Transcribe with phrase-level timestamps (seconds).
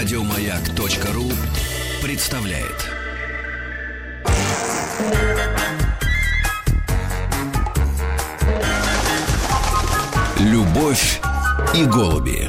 [0.00, 1.30] Радиомаяк.ру
[2.02, 2.88] представляет.
[10.38, 11.20] Любовь
[11.74, 12.48] и голуби.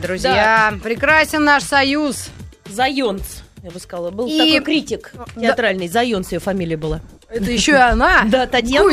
[0.00, 2.28] Друзья, прекрасен наш союз.
[2.68, 3.22] Зайонц,
[3.62, 4.10] я бы сказала.
[4.10, 5.40] Был И- такой критик Да.
[5.40, 5.88] театральный.
[5.88, 7.00] Зайонц ее фамилия была.
[7.30, 8.24] Это еще и она.
[8.26, 8.88] Да, Татьяна.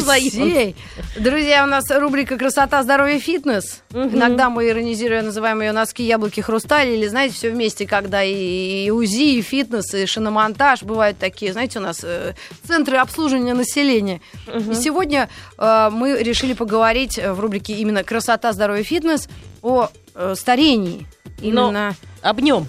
[1.17, 3.81] Друзья, у нас рубрика «Красота, здоровье, фитнес».
[3.93, 6.89] Иногда мы, иронизируя, называем ее «Носки, яблоки, хрусталь».
[6.89, 10.83] Или, знаете, все вместе, когда и, УЗИ, и фитнес, и шиномонтаж.
[10.83, 12.33] Бывают такие, знаете, у нас э,
[12.67, 14.19] центры обслуживания населения.
[14.53, 19.29] И сегодня э, мы решили поговорить э, в рубрике именно «Красота, здоровье, фитнес»
[19.61, 19.89] о
[20.35, 21.07] старении.
[21.41, 22.67] Но- Именно, Об нем.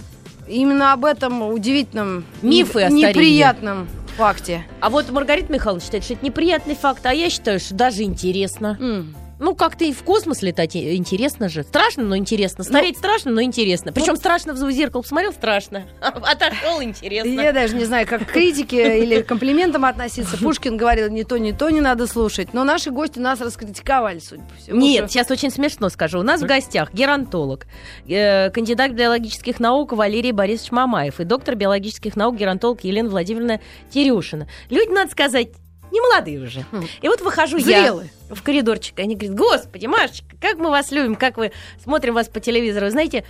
[0.48, 3.08] именно об этом удивительном, Мифы о не- старении.
[3.30, 4.64] неприятном факте.
[4.80, 8.76] А вот Маргарита Михайловна считает, что это неприятный факт, а я считаю, что даже интересно.
[8.80, 9.14] М.
[9.38, 11.62] Ну, как-то и в космос летать интересно же.
[11.62, 12.64] Страшно, но интересно.
[12.64, 13.92] Стареть страшно, но интересно.
[13.92, 15.84] Причем страшно в зеркало посмотрел, страшно.
[16.00, 17.40] Отошел, интересно.
[17.40, 20.38] Я даже не знаю, как к критике или комплиментам относиться.
[20.38, 22.54] Пушкин говорил, не то, не то не надо слушать.
[22.54, 24.80] Но наши гости нас раскритиковали, судя по всему.
[24.80, 26.20] Нет, сейчас очень смешно скажу.
[26.20, 27.66] У нас в гостях геронтолог,
[28.08, 34.48] э, кандидат биологических наук Валерий Борисович Мамаев и доктор биологических наук геронтолог Елена Владимировна Терюшина.
[34.70, 35.48] Люди, надо сказать,
[35.92, 36.64] не молодые уже.
[37.02, 38.10] И вот выхожу Зрелые.
[38.12, 42.14] я в коридорчик, и они говорят, господи, Машечка, как мы вас любим, как вы смотрим
[42.14, 42.90] вас по телевизору.
[42.90, 43.24] Знаете,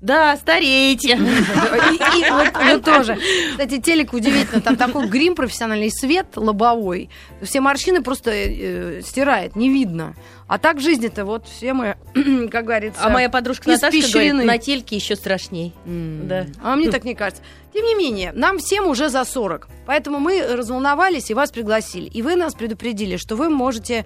[0.00, 1.10] да, стареете.
[1.10, 3.18] И, и вот, вот тоже.
[3.50, 4.62] Кстати, телек удивительно.
[4.62, 7.10] Там такой грим профессиональный, свет лобовой.
[7.42, 10.14] Все морщины просто э, стирает, не видно.
[10.50, 11.96] А так в жизни-то вот все мы,
[12.50, 13.04] как говорится...
[13.04, 14.44] А моя подружка Наташка говорит, испещрены.
[14.44, 15.72] на тельке еще страшней.
[15.86, 16.48] Да.
[16.60, 17.40] А мне так не кажется.
[17.72, 19.68] Тем не менее, нам всем уже за 40.
[19.86, 22.06] Поэтому мы разволновались и вас пригласили.
[22.06, 24.04] И вы нас предупредили, что вы можете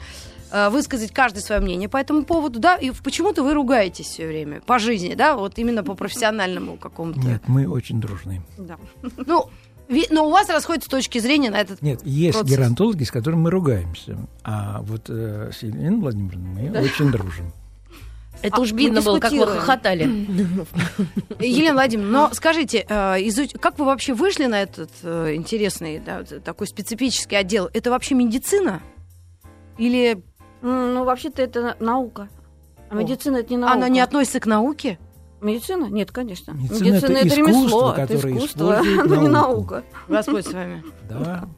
[0.51, 4.61] э, высказать каждое свое мнение по этому поводу, да, и почему-то вы ругаетесь все время
[4.61, 7.21] по жизни, да, вот именно по профессиональному какому-то.
[7.21, 8.43] Нет, мы очень дружны.
[8.59, 8.77] Да.
[9.17, 9.49] Ну,
[10.11, 11.83] но у вас расходятся точки зрения на этот...
[11.83, 12.57] Нет, есть Процесс.
[12.57, 14.17] геронтологи, с которыми мы ругаемся.
[14.43, 17.53] А вот э, с Еленой Владимировной мы очень дружим.
[18.43, 20.03] Это А, уж видно было, как вы хохотали.
[21.41, 26.25] Елена Владимировна, но скажите, э, изуч- как вы вообще вышли на этот э, интересный, да,
[26.45, 27.71] такой специфический отдел?
[27.73, 28.83] Это вообще медицина?
[29.79, 30.23] Или
[30.63, 32.29] Ну, вообще-то это на- наука.
[32.91, 32.99] А О.
[32.99, 33.75] медицина это не наука.
[33.77, 34.99] она не относится к науке?
[35.45, 35.87] Медицина?
[35.87, 36.53] Нет, конечно.
[36.53, 39.85] Медицина это искусство, ремесло, это которое искусство, оно не наука.
[40.09, 40.83] Господь с вами.
[41.09, 41.49] Да.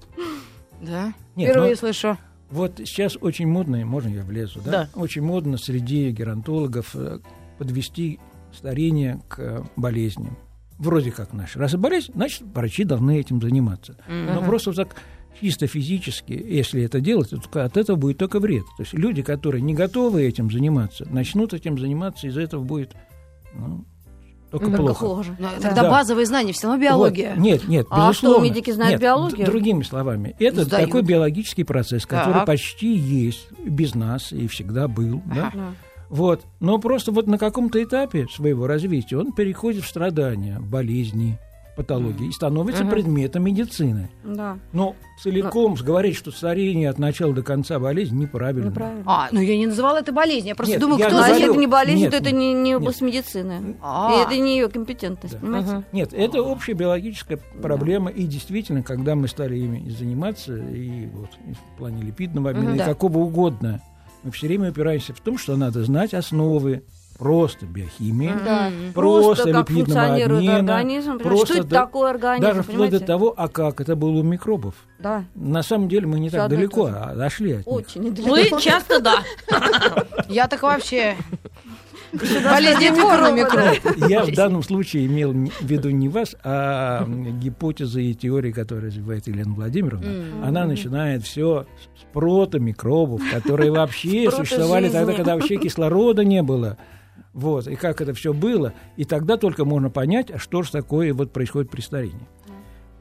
[0.83, 1.15] Да.
[1.37, 2.19] Нет, Впервые но слышу.
[2.51, 4.71] вот сейчас очень модно, можно я влезу, да?
[4.71, 4.91] Да.
[4.95, 7.21] Очень модно среди геронтологов э,
[7.59, 8.21] подвести
[8.53, 10.37] старение к болезням.
[10.79, 11.59] Вроде как наши.
[11.59, 13.97] Раз и болезнь, значит, врачи должны этим заниматься.
[14.09, 14.97] Но просто так
[15.41, 18.65] чисто физически, если это делать, то от этого будет только вред.
[18.77, 22.95] То есть люди, которые не готовы этим заниматься, начнут этим заниматься, из-за этого будет
[23.59, 23.84] ну,
[24.50, 25.06] только Только плохо.
[25.06, 25.37] хуже.
[25.39, 25.91] Ну, Тогда Да.
[25.91, 27.34] базовые знания, все равно биология.
[27.34, 27.43] Вот.
[27.43, 28.39] Нет, нет, А безусловно.
[28.39, 29.47] что, медики знают Нет, биологию?
[29.47, 30.87] Другими словами, это Сдают.
[30.89, 32.47] такой биологический процесс, который Так.
[32.47, 35.21] почти есть без нас и всегда был.
[35.27, 35.50] да?
[35.55, 35.71] Да.
[36.09, 36.43] Вот.
[36.61, 41.38] Но просто вот на каком-то этапе своего развития он переходит в страдания, болезни,
[41.76, 44.09] патологии и становится предметом медицины.
[44.25, 48.69] Да, Но целиком говорить, что старение от начала до конца болезнь, неправильно.
[48.70, 49.03] неправильно.
[49.06, 50.48] А, ну я не называла это болезнью.
[50.48, 52.38] Я просто Нет, думаю, я кто а говорю- это не болезнь, Нет, то это нет,
[52.38, 52.78] не, не нет.
[52.78, 53.76] область медицины.
[53.82, 54.12] А.
[54.14, 55.41] И это не ее компетентность, Да.
[55.41, 55.84] понимаете?
[55.92, 61.53] Нет, это общая биологическая проблема, и действительно, когда мы стали ими заниматься, и вот и
[61.53, 62.84] в плане липидного обмена, и да.
[62.87, 63.81] какого угодно,
[64.22, 66.82] мы все время упираемся в том, что надо знать основы
[67.19, 68.71] просто биохимии, Да.
[68.94, 72.99] просто, как липидного функционирует обмена, организм, просто что это да- такое организм, даже вплоть понимаете?
[73.00, 74.75] до того, а как это было у микробов.
[74.99, 76.97] Да, На самом деле мы не Всё так далеко то же.
[76.99, 77.66] а дошли от них.
[77.69, 78.56] очень недалеко.
[78.56, 79.22] Вы часто да.
[80.28, 81.16] Я так вообще...
[82.12, 84.09] Болезнетворный микроб.
[84.09, 89.26] Я в данном случае имел в виду не вас, а гипотезы и теории, которые развивает
[89.26, 90.06] Елена Владимировна.
[90.43, 91.66] Она начинает все
[92.00, 96.79] с протомикробов, которые вообще существовали тогда, когда вообще кислорода не было.
[97.37, 98.73] Вот, и как это все было.
[98.97, 102.27] И тогда только можно понять, а что же такое вот происходит при старении.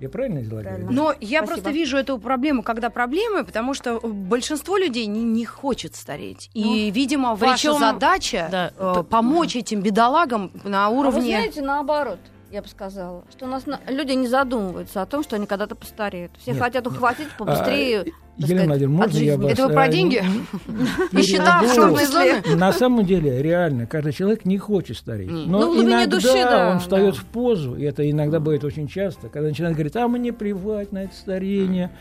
[0.02, 0.66] Я правильно излагаю?
[0.66, 0.92] Правильно.
[0.92, 1.46] Но я Спасибо.
[1.48, 6.50] просто вижу эту проблему, когда проблемы, потому что большинство людей не, не хочет стареть.
[6.54, 11.22] И, видимо, ваша причём- задача да, э, помочь этим бедолагам на А вы уровне...
[11.22, 12.20] знаете, наоборот,
[12.56, 15.76] я бы сказала, что у нас на- люди не задумываются о том, что они когда-то
[15.76, 16.32] постареют.
[16.40, 16.94] Все Нет, хотят нет.
[16.94, 18.00] ухватить побыстрее.
[18.02, 18.06] А,
[18.38, 19.44] Елена Владимировна, от можно я жизни.
[19.44, 19.52] вас...
[19.54, 20.24] Это вы про а, деньги?
[21.12, 22.42] И счета в черной зоне?
[22.56, 25.30] На самом деле, реально, каждый человек не хочет стареть.
[25.30, 27.20] Но Ну, иногда души, да, он встает да.
[27.22, 31.04] в позу, и это иногда бывает очень часто, когда начинает говорить, а мне плевать на
[31.04, 31.92] это старение.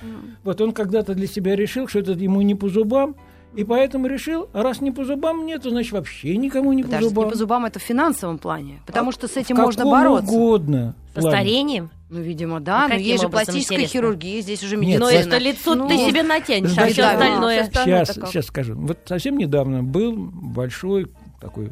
[0.45, 3.17] Вот он когда-то для себя решил, что это ему не по зубам,
[3.57, 6.89] И поэтому решил, а раз не по зубам нет, то значит вообще никому не по
[6.89, 7.25] Подожди, зубам.
[7.25, 10.31] не по зубам это в финансовом плане, потому что с этим можно бороться.
[10.33, 11.37] угодно Со плане.
[11.37, 11.91] старением?
[12.11, 12.87] Ну, видимо, да.
[12.89, 13.93] Ну, Но есть же пластическая интересно?
[13.93, 15.05] хирургия, здесь уже Нет, медицина.
[15.05, 17.65] Но это лицо ну, ты себе натянешь, а да, все остальное...
[17.65, 18.29] Сейчас, как?
[18.29, 18.75] сейчас скажу.
[18.77, 21.11] Вот совсем недавно был большой
[21.41, 21.71] такой,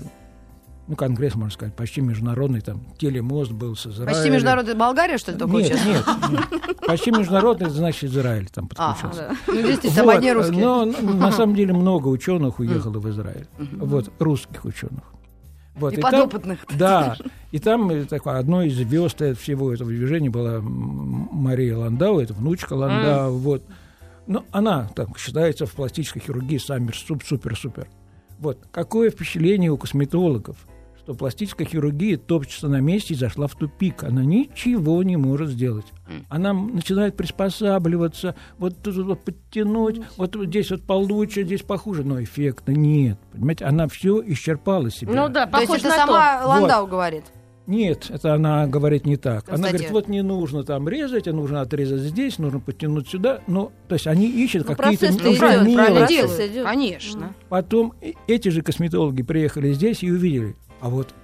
[0.89, 4.15] ну, конгресс, можно сказать, почти международный, там, телемост был с Израилем.
[4.15, 6.07] Почти международная Болгария, что ли, только нет, участвует?
[6.07, 6.77] нет, нет.
[6.87, 9.37] Почти международный, значит Израиль там А, подключился.
[9.47, 10.61] Ну, действительно, там Вот, одни русские.
[10.61, 13.47] Но на самом деле много ученых уехало в Израиль.
[13.59, 15.05] Вот, русских ученых.
[15.75, 16.67] Вот, И там- подопытных.
[16.77, 17.17] да,
[17.51, 22.35] и там э, такое, одной из звезд э, всего этого движения была Мария Ландау, это
[22.35, 23.63] внучка Ландау, вот.
[24.27, 27.89] Но она там считается в пластической хирургии саммер супер-супер.
[28.39, 28.59] Вот.
[28.71, 30.57] Какое впечатление у косметологов,
[31.05, 34.05] что пластическая хирургия топчется на месте и зашла в тупик.
[34.05, 35.87] Она ничего не может сделать.
[36.29, 42.73] Она начинает приспосабливаться, вот тут вот подтянуть, вот здесь вот получше, здесь похуже, но эффекта
[42.73, 43.19] нет.
[43.33, 45.13] Понимаете, она все исчерпала себя.
[45.13, 46.49] Ну да, То есть похоже это на сама то.
[46.49, 47.25] Ландау говорит.
[47.69, 49.45] Нет, это она говорит не так.
[49.49, 49.73] Она Кстати.
[49.73, 53.41] говорит, вот не нужно там резать, а нужно отрезать здесь, нужно подтянуть сюда.
[53.47, 56.41] Ну, то есть они ищут Ну, какие-то идет, делают.
[56.41, 56.65] идет.
[56.67, 57.35] Конечно.
[57.49, 61.15] Потом э- эти же косметологи приехали здесь и увидели, а вот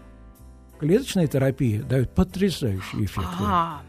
[0.78, 3.26] клеточная терапия дает потрясающий эффект.
[3.40, 3.82] А,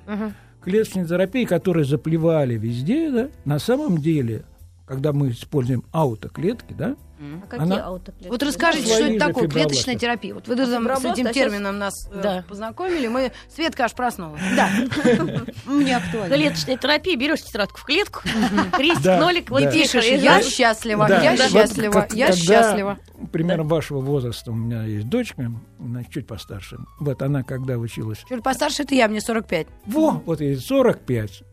[0.61, 4.43] Клеточные терапии, которые заплевали везде, да, на самом деле,
[4.89, 8.27] когда мы используем аутоклетки, да, А какие Она- аутоклетки?
[8.27, 9.69] Вот расскажите, Свои что это такое, фибробласты.
[9.69, 10.33] клеточная терапия.
[10.33, 12.45] Вот вы А там с этим а термином нас э, Да.
[12.47, 13.07] познакомили.
[13.07, 13.31] Мы...
[13.53, 14.41] Светка аж проснулась.
[14.55, 14.69] Да.
[15.67, 16.35] Мне актуально.
[16.35, 18.21] Клеточная терапия, берешь тетрадку в клетку,
[18.73, 20.05] крестик, нолик, вот пишешь.
[20.05, 22.97] Я счастлива, я счастлива, я счастлива.
[23.31, 26.77] Примерно вашего возраста у меня есть дочка, она чуть постарше.
[26.99, 31.43] Вот она, когда училась Чуть постарше это я, мне 45, Во, вот ей 45,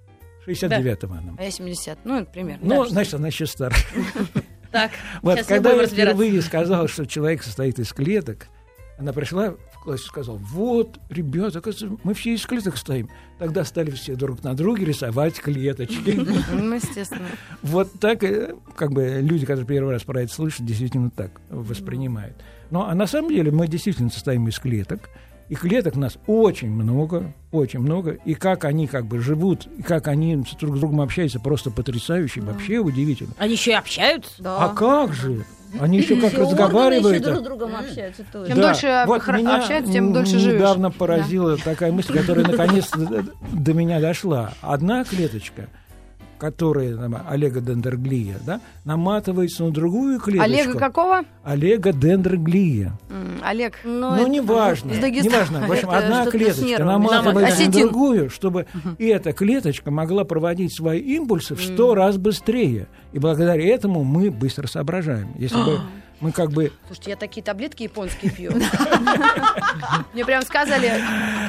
[0.47, 1.35] 69-го она.
[1.39, 1.99] а я 70.
[2.05, 2.67] Ну, это примерно.
[2.67, 2.91] Ну, да.
[2.91, 3.85] значит, она еще старше.
[4.73, 4.91] Так,
[5.23, 8.49] Вот, когда я впервые сказала, что человек состоит из клеток,
[8.99, 11.63] она пришла в класс и сказала, вот, ребята,
[12.03, 13.09] мы все из клеток стоим.
[13.39, 16.11] Тогда стали все друг на друге рисовать клеточки.
[16.53, 17.29] Ну, естественно.
[17.63, 22.37] Вот так, э, как бы, люди, которые первый раз про это слышат, действительно так воспринимают.
[22.71, 25.11] Ну, а на самом деле мы действительно состоим из клеток,
[25.49, 29.83] и клеток у нас очень много, очень много, и как они как бы живут, и
[29.83, 33.33] как они друг с другом общаются, просто потрясающе, вообще удивительно.
[33.39, 34.31] Они еще и общаются.
[34.43, 34.59] Да.
[34.65, 35.45] А как же?
[35.81, 37.17] Они еще как Все разговаривают.
[37.17, 38.51] еще друг с другом общаются тоже.
[38.53, 40.55] Чем дольше хра- меня общаются, тем дольше живешь.
[40.55, 44.55] недавно поразила такая мысль, которая наконец-то до- до меня дошла.
[44.63, 45.69] Одна клеточка,
[46.39, 50.45] которая там, Олега дендроглия, да, наматывается на другую клеточку.
[50.53, 51.23] Олега какого?
[51.45, 52.93] Олега дендроглия.
[53.11, 53.75] М, Олег.
[53.85, 55.35] Ну, Ну, это- неважно, Дагестана.
[55.35, 55.67] неважно.
[55.67, 58.67] В общем, Это одна с клеточка наматывается на другую, чтобы
[58.99, 62.89] эта клеточка могла проводить свои импульсы в сто раз быстрее.
[63.13, 65.29] И благодаря этому мы быстро соображаем.
[65.39, 65.81] Если бы
[66.21, 66.73] мы как бы...
[66.87, 68.53] Слушайте, я такие таблетки японские пью.
[70.15, 70.93] Мне прям сказали,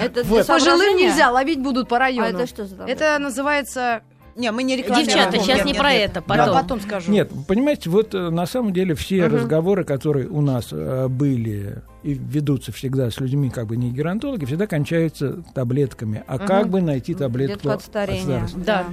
[0.01, 2.27] Это пожилым нельзя, ловить будут по А району.
[2.27, 2.83] это что за?
[2.83, 4.01] Это называется...
[4.37, 5.07] Не, мы не рекламируем.
[5.07, 6.11] Девчата, Нет, сейчас нет, не нет, про нет.
[6.11, 6.53] это, потом.
[6.53, 7.11] потом скажу.
[7.11, 12.13] Нет, понимаете, вот э, на самом деле все разговоры, которые у нас э, были и
[12.13, 16.23] ведутся всегда с людьми, как бы не геронтологи, всегда кончаются таблетками.
[16.27, 18.47] А как бы найти таблетку Таблетку от старения.
[18.47, 18.57] старости?
[18.65, 18.85] Да.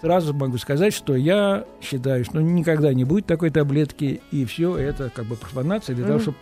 [0.00, 5.10] Сразу могу сказать, что я считаю, что никогда не будет такой таблетки, и все это
[5.14, 6.36] как бы профанация для того, чтобы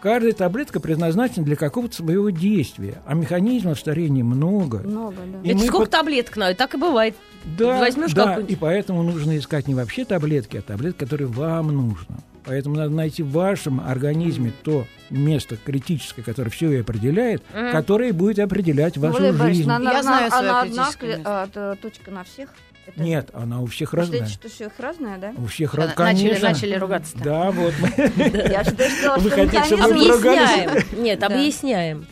[0.00, 4.78] каждая таблетка предназначена для какого-то своего действия, а механизмов старения много.
[4.78, 5.40] Много, да.
[5.48, 6.54] И Это сколько под- таблеток надо?
[6.54, 7.16] Так и бывает.
[7.58, 8.52] Да, Возьмешь да, какую-нибудь.
[8.52, 12.18] и поэтому нужно искать не вообще таблетки, а таблетки, которые вам нужно.
[12.44, 17.42] Поэтому надо найти в вашем организме то место критическое, которое все и определяет,
[17.72, 19.70] которое будет определять Ну, вашу Валерий жизнь.
[19.70, 21.48] Она, Я она- знаю она одна критическое кле- место.
[21.54, 22.48] а, точка на всех?
[22.94, 24.18] Это- Нет, она у всех Вы разная.
[24.26, 25.32] считаете, что все их разное, да?
[25.36, 26.06] У всех На- разная.
[26.12, 26.48] Начали, Конечно.
[26.48, 27.18] начали ругаться.
[27.18, 27.88] Да, вот мы.
[28.50, 29.42] Я же сказала, Вы что?
[29.42, 31.02] Объясняем.
[31.02, 32.06] Нет, объясняем.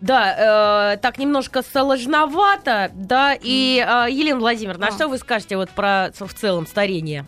[0.00, 4.92] Да, э, так немножко сложновато, да, и э, Елена Владимировна, а А.
[4.92, 7.24] что вы скажете вот про в целом старение,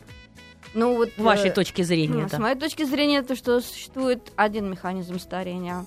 [0.75, 2.23] Ну, вот, с вашей э, точки зрения?
[2.25, 2.37] Ну, да?
[2.37, 5.87] С моей точки зрения, это что существует один механизм старения.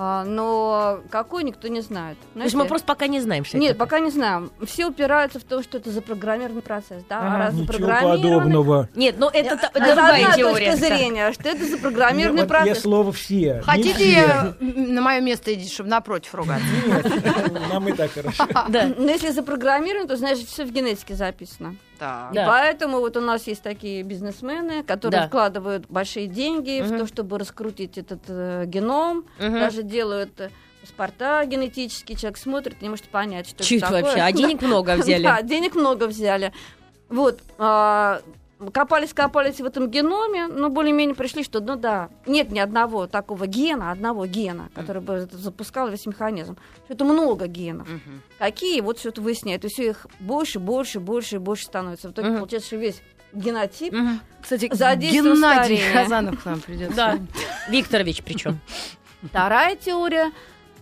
[0.00, 2.16] А, но какой никто не знает.
[2.34, 3.80] То есть мы Знаете, просто пока не знаем, что Нет, это.
[3.80, 4.52] пока не знаем.
[4.64, 7.18] Все упираются в то, что это запрограммированный процесс, да?
[7.18, 7.34] Ага.
[7.34, 8.88] А раз Ничего подобного.
[8.94, 10.70] Нет, ну это, другая одна теория.
[10.70, 12.82] точка зрения, что это запрограммированный вот Я процесс.
[12.82, 13.60] слово все.
[13.64, 14.54] Хотите все.
[14.60, 16.64] м, на мое место идти, чтобы напротив ругаться?
[16.86, 18.46] Нет, нам и так хорошо.
[18.68, 18.88] Да.
[18.96, 21.74] Но если запрограммировано, то значит все в генетике записано.
[21.98, 22.32] Так.
[22.32, 22.46] И Да.
[22.46, 25.26] поэтому вот у нас есть такие бизнесмены, которые Да.
[25.28, 26.98] вкладывают большие деньги в Мгм.
[27.00, 29.58] то, чтобы раскрутить этот э, геном, Мгм.
[29.60, 30.50] даже делают э,
[30.80, 34.02] паспорта генетические, человек смотрит, не может понять, что Чуть это такое.
[34.04, 35.24] вообще, а денег много взяли.
[35.24, 36.52] Да, денег много взяли.
[37.08, 37.40] Вот.
[37.58, 38.20] а,
[38.72, 43.46] копались, копались в этом геноме, но более-менее пришли, что, ну да, нет ни одного такого
[43.46, 46.56] гена, одного гена, который бы запускал весь механизм.
[46.88, 47.88] Это много генов.
[47.88, 48.22] Мгм.
[48.38, 48.80] Какие?
[48.80, 49.64] Вот все это выясняют.
[49.64, 52.08] И все их больше, больше, больше и больше становится.
[52.08, 52.38] В итоге Мгм.
[52.38, 53.00] получается, что весь
[53.32, 54.20] генотип Мгм.
[54.42, 55.92] Кстати, За Геннадий старения.
[55.92, 56.94] Казанов к нам придет.
[56.94, 57.18] Да,
[57.68, 58.58] Викторович причем.
[59.22, 60.32] Вторая теория,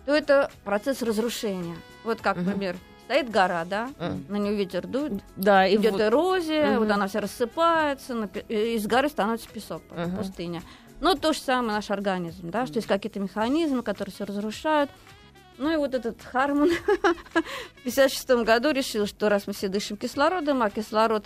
[0.05, 1.77] то это процесс разрушения.
[2.05, 4.25] Вот как, например, стоит гора, да, Мгм.
[4.29, 6.79] на нее ветер дует, Да, идет вот- эрозия, Мгм.
[6.81, 10.17] вот она вся рассыпается, из горы становится песок, Мгм.
[10.19, 10.63] пустыня.
[11.01, 14.91] Ну, то же самое наш организм, да, что есть какие-то механизмы, которые все разрушают.
[15.59, 16.71] Ну и вот этот Харман
[17.77, 21.25] в 56 году решил, что раз мы все дышим кислородом, а кислород...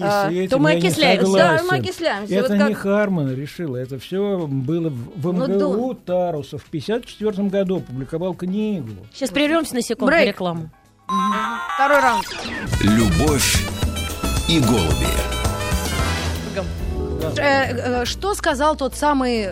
[0.00, 1.32] А, этим то мы окисляемся.
[1.32, 2.34] Да, мы окисляемся.
[2.34, 7.48] Это Вот как- не Харман решил, это все было в, Ну, МГУ Тарусов в 1954
[7.48, 8.90] году опубликовал книгу.
[9.14, 10.28] Сейчас прервемся на секунду Брейк.
[10.28, 10.70] рекламу.
[11.06, 12.26] Второй раунд.
[12.80, 13.64] Любовь
[14.48, 15.06] и голуби.
[17.38, 19.50] Э, э, Что сказал тот самый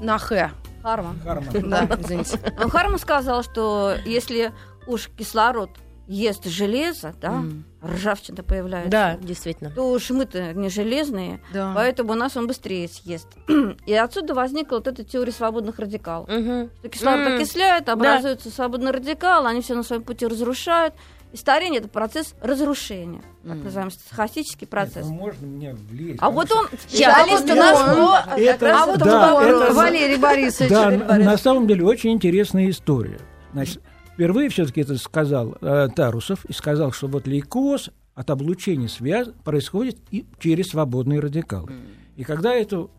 [0.00, 0.50] на Х?
[0.82, 1.20] Харман.
[1.24, 1.70] Харман.
[1.70, 2.40] Да, извините.
[2.58, 4.52] Но Харман сказал, что если
[4.86, 5.70] уж кислород
[6.08, 7.64] ест железо, да, М.
[7.84, 9.70] ржавчина появляется, Да, действительно.
[9.70, 11.72] то уж мы-то не железные, Да.
[11.74, 13.28] поэтому нас он быстрее съест.
[13.86, 16.28] И отсюда возникла вот эта теория свободных радикалов.
[16.30, 17.36] Что кислород М.
[17.36, 20.94] окисляет, образуется свободный радикал, они все на своем пути разрушают.
[21.32, 23.64] И старение это процесс разрушения, так М.
[23.64, 25.04] называемый стахастический процесс.
[25.06, 26.18] ну можно мне влезть?
[26.22, 28.30] А вот он, специалист а у нас он.
[28.30, 29.64] как Это- А вот да, вопросу.
[29.64, 30.70] это- Валерий Борисович.
[30.70, 33.18] Да, на самом деле очень интересная история.
[33.52, 33.82] Значит,
[34.16, 39.98] впервые все-таки это сказал э, Тарусов и сказал, что вот лейкоз от облучения связ происходит
[40.10, 41.70] и через свободные радикалы.
[42.16, 42.90] И когда эту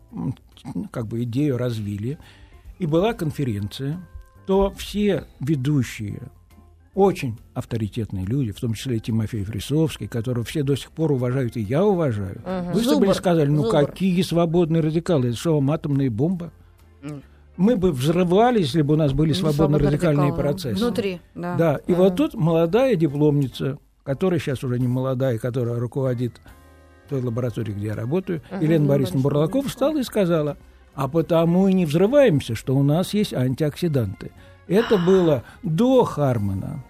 [0.92, 2.18] как бы идею развили,
[2.78, 4.00] и была конференция,
[4.46, 6.22] то все ведущие
[6.94, 11.56] очень авторитетные люди, в том числе и Тимофей Фрисовский, которого все до сих пор уважают,
[11.56, 12.40] и я уважаю,
[12.72, 13.86] выступили и сказали, ну зубр.
[13.86, 16.52] какие свободные радикалы, это что вам атомная бомба?
[17.58, 20.42] Мы бы взрывались, если бы у нас были Ну, свободно-радикальные свободно-радикалы.
[20.42, 20.76] процессы.
[20.82, 21.20] Внутри.
[21.34, 21.56] Да.
[21.56, 26.40] Да, и вот тут молодая дипломница, которая сейчас уже не молодая, которая руководит
[27.08, 30.56] той лабораторией, где я работаю, Елена Борисовна Бурлакова, встала и сказала,
[30.94, 34.30] а потому и не взрываемся, что у нас есть антиоксиданты.
[34.68, 36.84] Это было до Хармана.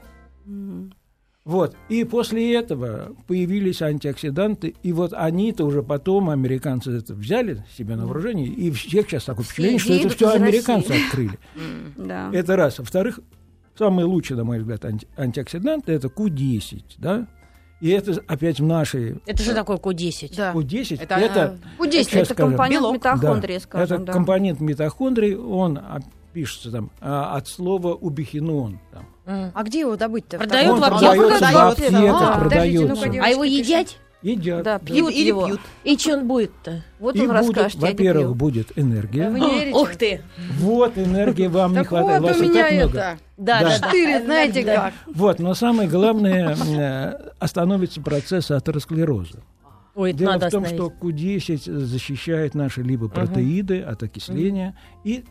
[1.48, 1.74] Вот.
[1.88, 8.04] И после этого появились антиоксиданты, и вот они-то уже потом, американцы это взяли себе на
[8.04, 11.06] вооружение, и всех сейчас такое впечатление, что это все американцы России.
[11.06, 11.38] открыли.
[11.96, 12.28] Да.
[12.34, 12.78] Это раз.
[12.78, 13.20] Во-вторых,
[13.78, 17.26] самый лучший, на мой взгляд, анти- антиоксидант это Q10, да?
[17.80, 20.34] И это опять в нашей Это же такое Q10.
[20.36, 20.52] Да.
[20.52, 21.90] Q10 Это, это, э, Q10.
[21.92, 22.50] Сейчас Это скажем.
[22.50, 22.94] компонент Белок.
[22.96, 24.12] митохондрии, да, скажем, это да.
[24.12, 26.00] компонент митохондрий, он а,
[26.38, 28.78] пишется там а, от слова убихинон.
[28.92, 29.50] Там.
[29.54, 30.38] А где его добыть-то?
[30.38, 31.16] Продают Он в аптеках?
[31.16, 32.86] продается в аптеках, А, продается.
[32.94, 33.88] ну-ка, А его едят?
[34.22, 34.62] Едят.
[34.62, 34.84] Да, да.
[34.84, 35.46] пьют Или его.
[35.46, 35.60] пьют.
[35.82, 36.84] И что он будет-то?
[37.00, 39.30] Вот И он будет, расскажет, во-первых, будет энергия.
[39.30, 39.76] Вы не верите?
[39.78, 40.20] Ух ты!
[40.60, 42.22] Вот энергии вам не хватает.
[42.22, 42.98] вот у меня так много.
[42.98, 43.18] это.
[43.36, 43.60] Да, Да.
[43.60, 43.88] да, да.
[43.88, 44.74] Штырит, знаете Да.
[44.76, 44.94] как.
[45.12, 49.40] Вот, но самое главное, э, остановится процесс атеросклероза.
[49.94, 50.92] Ой, Дело надо в том, остановить.
[50.94, 55.24] что Q10 защищает наши либо протеиды от окисления и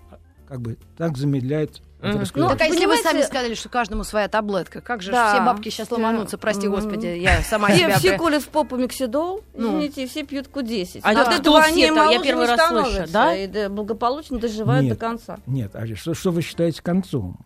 [0.48, 2.52] как бы так замедляет Атеросклероз.
[2.52, 5.34] Ну, Так а если вы сами сказали, что каждому своя таблетка, как же Да.
[5.34, 6.74] все бабки сейчас ломанутся, прости М.
[6.74, 7.98] господи, я сама Все, себя...
[7.98, 9.70] все колят в попу миксидол, Ну.
[9.70, 11.00] извините, и все пьют Q10.
[11.04, 12.10] А От это этого все-то?
[12.12, 13.36] Я первый раз слышу, становятся, да?
[13.36, 14.94] И благополучно доживают Нет.
[14.98, 15.38] до конца.
[15.48, 17.38] Нет, а что, что вы считаете концом?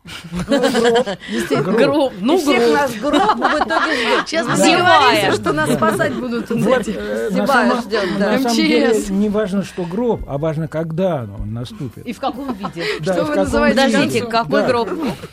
[0.48, 2.14] Гроб.
[2.20, 2.74] Ну, гроб.
[2.74, 4.26] нас гроб в итоге.
[4.26, 6.96] Сейчас мы договоримся, что нас спасать будут вот Вот, эти.
[6.98, 8.38] э, на Стебая самом, ждет, да.
[8.38, 9.10] МЧС.
[9.10, 12.06] не важно, что гроб, а важно, когда он наступит.
[12.06, 12.84] И в каком виде?
[13.02, 13.82] Что вы называете.
[13.82, 14.68] Подождите, какой Да.
[14.68, 14.90] гроб?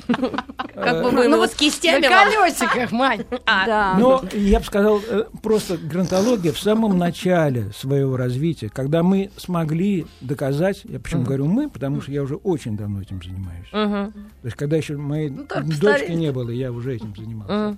[0.74, 3.24] Как бы мы Ну его вот с кистями На колесиках, Мань.
[3.46, 3.98] А.
[3.98, 10.06] Но я бы сказал, э, просто грантология в самом начале своего развития, когда мы смогли
[10.20, 13.68] доказать, я почему говорю мы, потому что я уже очень давно этим занимаюсь.
[13.70, 14.12] То
[14.44, 15.46] есть, когда еще моей Ну,
[15.80, 17.76] дочки не было, я уже этим занимался.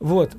[0.00, 0.32] Вот.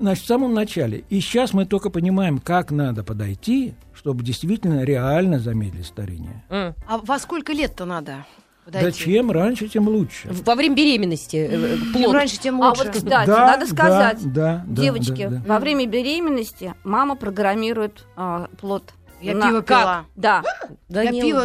[0.00, 1.04] Значит, в самом начале.
[1.10, 6.42] И сейчас мы только понимаем, как надо подойти, чтобы действительно реально замедлить старение.
[6.50, 6.74] М.
[6.88, 8.26] А во сколько лет-то надо
[8.66, 9.04] Да подойти?
[9.04, 10.28] чем раньше, тем лучше.
[10.44, 12.12] Во время беременности э, Чем плод.
[12.14, 12.82] раньше, тем А лучше.
[12.82, 15.42] вот, кстати, Да, надо да, сказать, да, да, девочки, да, да.
[15.54, 18.92] во время беременности мама программирует а, плод.
[19.20, 19.66] Я На- пиво как?
[19.68, 20.04] пила.
[20.16, 20.42] Да,
[20.88, 21.44] Да Я не- пиво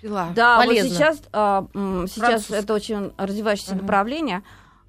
[0.00, 0.28] пила.
[0.36, 0.88] да, Полезно.
[0.88, 3.82] вот сейчас, а, м, сейчас это очень развивающееся Мгм.
[3.82, 4.42] направление.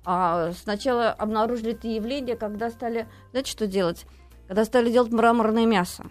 [0.05, 4.05] А, сначала обнаружили это явление, когда стали, знаете, что делать?
[4.47, 6.05] Когда стали делать мраморное мясо.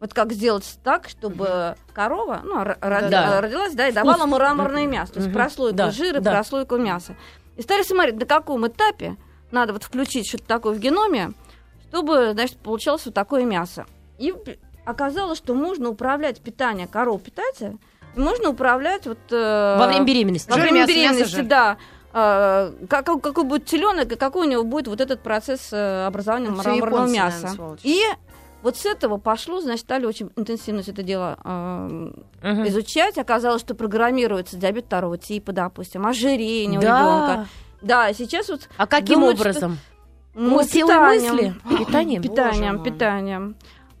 [0.00, 3.40] Вот как сделать так, чтобы корова ну, род- Да.
[3.40, 4.30] родилась, да, и давала Вкус.
[4.30, 5.36] мраморное мясо, то есть Мгм.
[5.36, 6.30] прослойку Да, жира, да.
[6.30, 7.16] прослойку мяса.
[7.56, 9.16] И стали смотреть, на каком этапе
[9.50, 11.32] надо вот включить что-то такое в геноме,
[11.88, 13.86] чтобы, значит, получалось вот такое мясо.
[14.18, 14.32] И
[14.84, 17.76] оказалось, что можно управлять питание коров питателя,
[18.14, 19.18] можно управлять вот...
[19.30, 20.48] э, Во время беременности.
[20.50, 21.44] во время мясо, мясо, беременности, жир.
[21.46, 21.76] да.
[22.12, 26.50] Э, как, какой будет теленок, и какой у него будет вот этот процесс э, образования
[26.50, 27.36] мраморного мяса.
[27.42, 27.80] наверно, сволочи.
[27.84, 28.02] И
[28.62, 32.10] вот с этого пошло, значит, стали очень интенсивно это дело э,
[32.42, 32.68] Мгм.
[32.68, 33.18] изучать.
[33.18, 37.00] Оказалось, что программируется диабет второго типа, допустим, ожирение у Да.
[37.00, 37.48] ребенка.
[37.82, 39.78] Да, сейчас вот А каким думают, что- образом?
[40.34, 41.34] ну, Мы силой питанием.
[41.34, 41.54] мысли?
[41.86, 42.22] Питанием?
[42.22, 43.56] Питанием, питанием.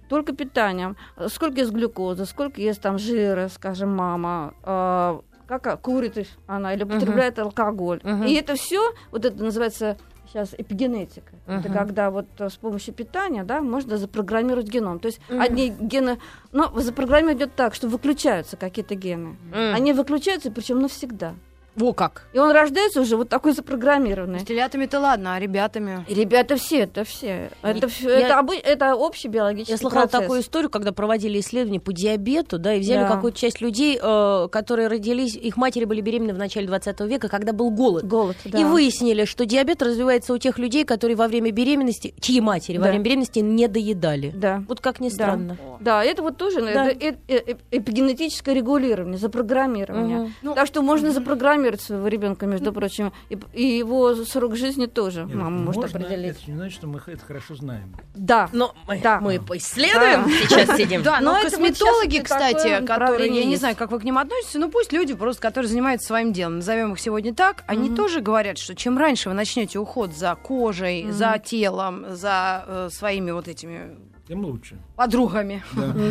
[0.08, 0.96] Только питанием.
[1.28, 7.38] Сколько есть глюкозы, сколько есть там жира, скажем, мама, э, как курит она или употребляет
[7.38, 8.00] алкоголь.
[8.02, 8.24] Мгм.
[8.24, 9.96] И это все, вот это называется
[10.30, 11.32] сейчас эпигенетика.
[11.46, 11.72] Это Мгм.
[11.72, 14.98] когда вот э, с помощью питания, да, можно запрограммировать геном.
[15.00, 15.40] То есть Мгм.
[15.40, 16.18] одни гены,
[16.52, 19.36] но запрограммировать идет так, что выключаются какие-то гены.
[19.52, 19.74] М.
[19.74, 21.34] Они выключаются, причем навсегда.
[21.78, 22.24] Во как.
[22.32, 24.40] И он рождается уже вот такой запрограммированный.
[24.40, 26.04] С телятами-то ладно, а ребятами...
[26.08, 27.50] И ребята все, это все.
[27.62, 30.20] Это, Я- это, обы- это общий биологический Я слыхала процесс.
[30.20, 33.08] такую историю, когда проводили исследования по диабету, да, и взяли Да.
[33.08, 37.52] какую-то часть людей, э, которые родились, их матери были беременны в начале 20 века, когда
[37.52, 38.04] был голод.
[38.04, 38.58] Голод, да.
[38.58, 42.84] И выяснили, что диабет развивается у тех людей, которые во время беременности, чьи матери во
[42.84, 42.90] Да.
[42.90, 44.32] время беременности не доедали.
[44.34, 44.64] Да.
[44.68, 45.14] Вот как ни Да.
[45.14, 45.56] странно.
[45.80, 46.86] Да, это вот тоже ну, Да.
[46.90, 50.32] это э- э- э- эпигенетическое регулирование, запрограммирование.
[50.42, 55.24] Ну, так что можно запрограммировать своего ребенка, между прочим, и, и его срок жизни тоже
[55.24, 56.36] Нет, мама может можно, определить.
[56.42, 57.94] Это не значит, что мы это хорошо знаем.
[58.14, 58.48] Да.
[58.52, 59.20] Но мы, Да.
[59.20, 60.30] мы поисследуем, Да.
[60.30, 61.02] сейчас сидим.
[61.08, 64.54] Да, но Но вот косметологи, кстати, которые, я не знаю, как вы к ним относитесь,
[64.54, 68.58] но пусть люди просто, которые занимаются своим делом, назовем их сегодня так, они тоже говорят,
[68.58, 73.96] что чем раньше вы начнете уход за кожей, за телом, за э, своими вот этими
[74.28, 74.76] Тем лучше.
[74.94, 75.62] подругами,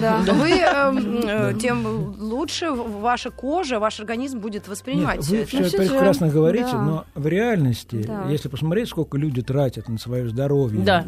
[0.02, 0.22] Да.
[0.28, 1.86] вы, эм, э, тем
[2.20, 5.48] лучше ваша кожа, ваш организм будет воспринимать Нет, вы это.
[5.48, 6.82] все Ну, всё же, прекрасно говорите, да.
[6.82, 8.26] но в реальности, Да.
[8.30, 11.06] если посмотреть, сколько люди тратят на свое здоровье, Да.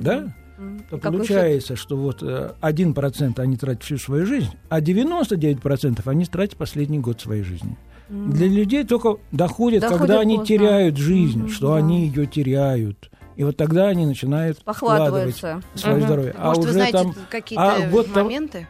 [0.60, 4.82] М, то и какой получается, что вот э, 1% они тратят всю свою жизнь, а
[4.82, 7.78] 99% они тратят последний год своей жизни.
[8.10, 8.32] М.
[8.32, 10.48] Для людей только доходит, Доходит когда они поздно.
[10.58, 11.76] теряют жизнь, Мгм, что да.
[11.78, 13.09] они ее теряют.
[13.40, 15.62] И вот тогда они начинают вкладывать Похватывается.
[15.74, 16.06] свое Мгм.
[16.06, 16.36] здоровье.
[16.38, 18.68] А Может, вы уже знаете там какие-то а вот там- моменты,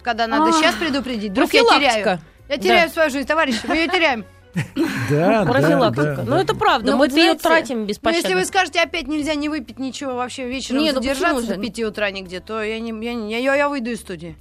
[0.00, 2.18] когда надо сейчас предупредить, вдруг я теряю.
[2.48, 4.24] Я теряю свою жизнь, товарищи, мы ее теряем.
[5.10, 6.14] Да, да, Профилактика.
[6.16, 6.40] да, Ну, да.
[6.40, 6.92] это правда.
[6.92, 8.26] Ну, Мы вот ее тратим Ну, беспощадно.
[8.26, 11.54] если вы скажете, опять нельзя не выпить ничего вообще вечером, Не, ну задержаться почему до
[11.56, 11.60] же?
[11.60, 14.34] 5 утра нигде, то я, не, я, не- я, я выйду из студии.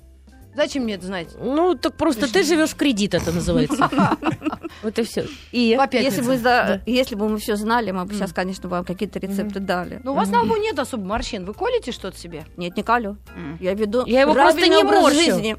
[0.56, 1.30] Зачем мне это знать?
[1.40, 3.90] Ну, так просто ты живешь в кредит, это называется.
[4.84, 5.26] Вот и все.
[5.52, 5.78] И.
[5.92, 10.00] Если бы, если бы мы все знали, мы бы сейчас, конечно, вам какие-то рецепты дали.
[10.04, 11.46] Ну, у вас на лбу нет особо морщин.
[11.46, 12.46] Вы колите что-то себе?
[12.56, 13.18] Нет, не колю.
[13.60, 15.58] Я веду Я его просто не образ жизни.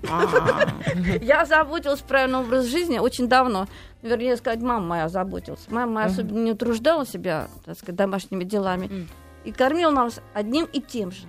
[1.24, 3.66] Я заботилась правильный образ жизни очень давно.
[4.03, 5.66] Вернее сказать, мама моя заботилась.
[5.68, 9.09] Мама моя особенно не утруждала себя, так сказать, домашними делами.
[9.44, 11.26] И кормила нас одним и тем же.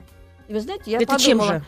[0.47, 1.65] И вы знаете, я это чем подумала, же?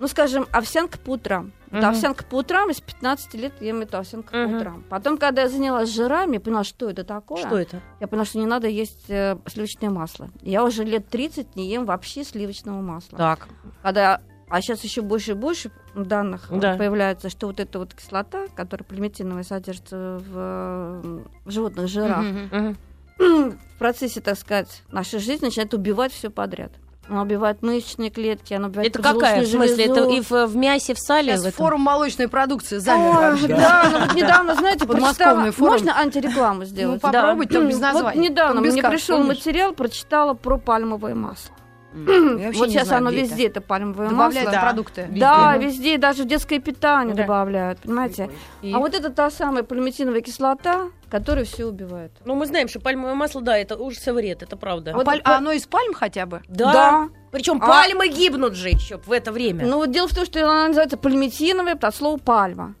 [0.00, 1.52] Ну, скажем, овсянка по утрам.
[1.70, 1.90] Вот Мгм.
[1.90, 4.50] овсянка по утрам, из 15 лет ем эту овсянку Мгм.
[4.50, 4.84] по утрам.
[4.88, 7.38] Потом, когда я занялась жирами, я поняла, что это такое.
[7.46, 7.80] Что это?
[8.00, 10.28] Я поняла, что не надо есть э, сливочное масло.
[10.42, 13.16] Я уже лет 30 не ем вообще сливочного масла.
[13.18, 13.46] Так.
[13.82, 16.76] Когда, а сейчас еще больше и больше данных э, Да.
[16.76, 22.48] появляется, что вот эта вот кислота, которая примитивная содержится в, в животных жирах, Мгм.
[22.50, 22.76] Мгм.
[23.74, 26.72] в процессе, так сказать, нашей жизни начинает убивать все подряд.
[27.10, 29.42] Она убивает мышечные клетки, она убивает Это какая?
[29.42, 31.32] В смысле, это и в, в мясе, в сале?
[31.32, 31.64] Сейчас в этом?
[31.64, 35.52] форум молочной продукции замер да, ну вот недавно, знаете, Подмосковный прочитала...
[35.52, 35.72] форум.
[35.72, 37.02] Можно антирекламу сделать?
[37.02, 38.20] Ну, попробуйте, там без Вот названия.
[38.28, 41.52] недавно Там без мне пришел материал, прочитала про пальмовое масло.
[41.92, 44.60] Вообще вот сейчас знаю, оно везде, это, пальмовое Добавляют масло.
[44.60, 45.08] в продукты.
[45.10, 45.66] Да, Везде.
[45.66, 47.22] везде, даже в детское питание Да.
[47.22, 48.30] добавляют, понимаете?
[48.62, 52.12] И- А вот это та самая пальмитиновая кислота, которая все убивает.
[52.24, 54.92] Ну, мы знаем, что пальмовое масло, да, это ужас и вред, это правда.
[54.92, 56.40] А, Вот паль- а оно из пальм хотя бы?
[56.48, 57.08] Да.
[57.32, 59.66] Причем А- пальмы гибнут же еще в это время.
[59.66, 62.74] Ну вот дело в том, что она называется пальмитиновая от слова пальма.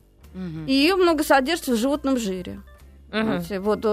[0.66, 2.60] И ее много содержится в животном жире.
[3.10, 3.58] Понимаете?
[3.58, 3.88] Вот, э,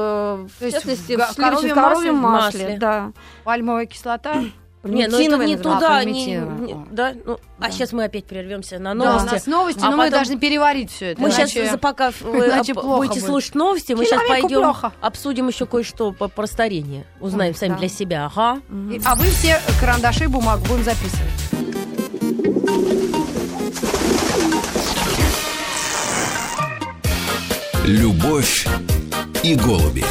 [0.60, 2.60] в частности, в в коровьем коровьем масле?
[2.66, 2.78] масле.
[2.78, 3.12] Да.
[3.44, 4.44] Пальмовая кислота?
[4.88, 7.72] Не, ну это не туда, А, не, не- да, ну, а Да.
[7.72, 9.34] сейчас мы опять прервемся на Да, у новости.
[9.34, 11.22] нас новости, А но мы потом- должны переварить все это.
[11.22, 13.26] Мы иначе- сейчас, пока вы иначе об- плохо будете будет.
[13.30, 14.94] слушать новости, мы сейчас пойдем плохо.
[15.02, 17.06] обсудим еще кое-что по, про старение.
[17.20, 17.60] Узнаем Да.
[17.60, 18.26] сами для себя.
[18.34, 18.60] Ага.
[18.92, 21.32] И- А вы все карандаши и бумагу будем записывать.
[27.86, 28.68] Любовь
[29.44, 30.04] и голуби.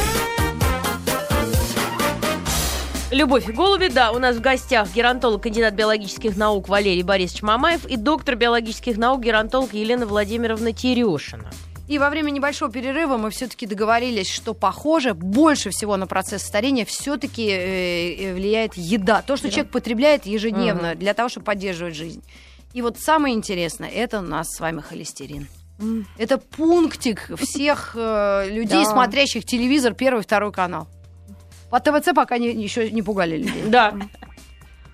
[3.09, 7.85] Любовь и голуби, да, у нас в гостях геронтолог, кандидат биологических наук Валерий Борисович Мамаев
[7.85, 11.49] и доктор биологических наук, геронтолог Елена Владимировна Терешина.
[11.87, 16.83] И во время небольшого перерыва мы все-таки договорились, что, похоже, больше всего на процесс старения
[16.83, 19.21] все-таки э, влияет еда.
[19.21, 22.21] То, что человек потребляет ежедневно для того, чтобы поддерживать жизнь.
[22.73, 25.47] И вот самое интересное, это у нас с вами холестерин.
[26.17, 28.91] Это пунктик всех э, людей, Да.
[28.91, 30.89] смотрящих телевизор, первый, второй канал.
[31.69, 33.63] По ТВЦ пока не- еще не пугали людей.
[33.67, 33.93] Да.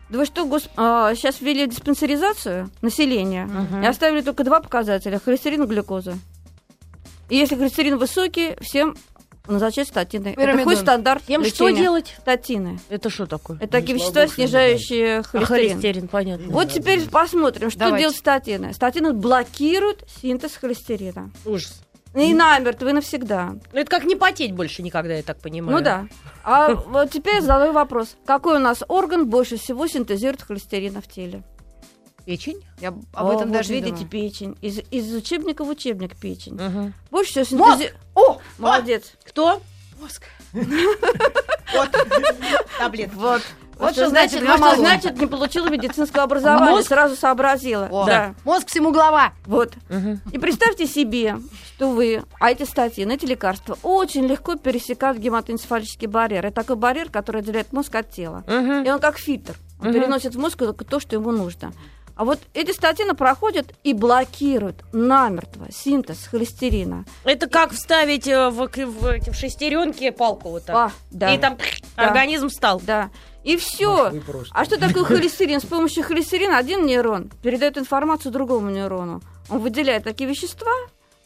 [0.10, 3.50] Да вы что, гос- а, сейчас ввели диспансеризацию населения
[3.82, 6.18] и оставили только два показателя– холестерин и глюкоза.
[7.30, 8.96] И если холестерин высокий, всем
[9.48, 10.30] назначать статины.
[10.30, 10.64] Это Пирамидон.
[10.66, 11.82] хоть стандарт Тем что лечения.
[11.84, 12.16] делать?
[12.20, 12.80] Статины.
[12.90, 13.58] Это что такое?
[13.58, 15.70] Это такие вещества, что снижающие А холестерин.
[15.72, 16.52] холестерин, понятно.
[16.52, 18.04] Вот теперь посмотрим, что Давайте.
[18.04, 18.74] делают статины.
[18.74, 21.30] Статины блокируют синтез холестерина.
[21.46, 21.82] Ужас.
[22.16, 23.56] И намертво, и навсегда.
[23.72, 25.78] Ну, это как не потеть больше никогда, я так понимаю.
[25.78, 26.08] Ну да.
[26.44, 28.16] А вот теперь задаю вопрос.
[28.26, 31.44] Какой у нас орган больше всего синтезирует холестерина в теле?
[32.26, 32.64] Печень?
[32.80, 34.10] Я об О, этом вот даже видите, думала.
[34.10, 34.58] печень.
[34.62, 36.54] Из, из учебника в учебник печень.
[36.54, 36.94] Мгм.
[37.12, 37.98] Больше всего синтезирует...
[38.16, 39.12] О, молодец.
[39.26, 39.62] Кто?
[40.00, 40.24] Мозг.
[42.80, 43.16] Таблетки.
[43.16, 43.42] Вот.
[43.84, 46.88] Вот что что значит значит, вот что значит не получила медицинского образования, Мозг?
[46.90, 47.88] сразу сообразила.
[47.92, 48.34] О, Да.
[48.46, 49.34] Мозг всему голова.
[49.46, 49.74] Вот.
[49.90, 50.22] Мгм.
[50.32, 51.38] И представьте себе,
[51.76, 56.46] что вы, а эти статьи, эти лекарства очень легко пересекают гематоэнцефалический барьер.
[56.46, 58.44] Это такой барьер, который отделяет мозг от тела.
[58.48, 58.84] Мгм.
[58.84, 59.56] И он как фильтр.
[59.80, 60.00] Он Мгм.
[60.00, 61.74] переносит в мозг только то, что ему нужно.
[62.16, 67.06] А вот эти статины проходят и блокируют намертво синтез холестерина.
[67.24, 70.76] Это как вставить э, в, в в шестеренки палку вот так.
[70.76, 71.58] А, да, И там
[71.98, 72.08] Да.
[72.08, 72.80] организм стал.
[72.86, 73.10] да.
[73.44, 74.14] И все.
[74.52, 75.60] А что такое холестерин?
[75.60, 79.22] С помощью холестерина один нейрон передает информацию другому нейрону.
[79.50, 80.72] Он выделяет такие вещества.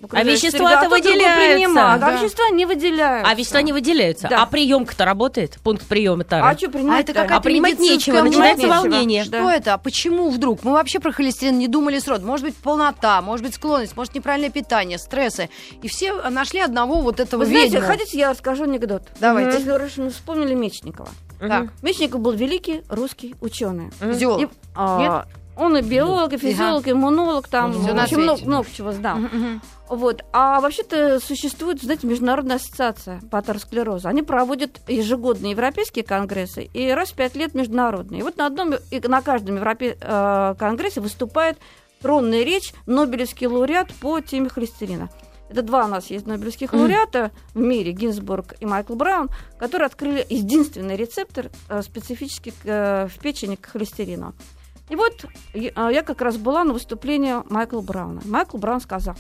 [0.06, 1.56] Окружающую вещества-то а выделяются.
[1.56, 2.00] принимает.
[2.02, 2.08] Да.
[2.08, 3.32] А вещества не выделяются.
[3.32, 4.28] А вещества не выделяются.
[4.30, 4.44] Да.
[4.44, 5.58] А приемка-то работает?
[5.64, 6.46] Пункт приема тары.
[6.46, 6.98] А что принимать?
[6.98, 8.84] А это какая-то А принимать нечего, начинается мудрость.
[8.84, 9.26] волнение.
[9.26, 9.40] Да.
[9.40, 9.74] Что это?
[9.74, 10.64] А почему вдруг?
[10.64, 12.26] Мы вообще про холестерин не думали сроду.
[12.26, 15.50] Может быть, полнота, может быть, склонность, может, неправильное питание, стрессы.
[15.82, 17.88] И все нашли одного вот этого Вы знаете, ведьму.
[17.88, 19.04] хотите, я расскажу анекдот?
[19.20, 19.58] Давайте.
[19.58, 21.10] Если уж мы вспомнили Мечникова.
[21.40, 21.50] Мгм.
[21.50, 23.92] Так, Мечников был великий русский ученый.
[24.02, 24.42] Зёлок.
[24.42, 28.42] И, а, Он и биолог, и физиолог, и иммунолог, там Всё в на общем, много,
[28.46, 29.18] много чего знал.
[29.18, 29.62] Мгм.
[29.89, 30.23] Вот.
[30.34, 34.08] А вообще-то существует, знаете, международная ассоциация по атеросклерозу.
[34.08, 38.19] Они проводят ежегодные европейские конгрессы и раз в пять лет международные.
[38.19, 41.58] И вот на одном и на каждом европе, э, конгрессе выступает
[42.02, 45.10] тронная речь Нобелевский лауреат по теме холестерина.
[45.50, 50.26] Это два у нас есть Нобелевских лауреата в мире, Гинзбург и Майкл Браун, которые открыли
[50.30, 54.34] единственный рецептор э, специфический к, э, в печени к холестерину.
[54.89, 58.21] И вот я я как раз была на выступлении Майкла Брауна.
[58.26, 59.15] Майкл Браун сказал,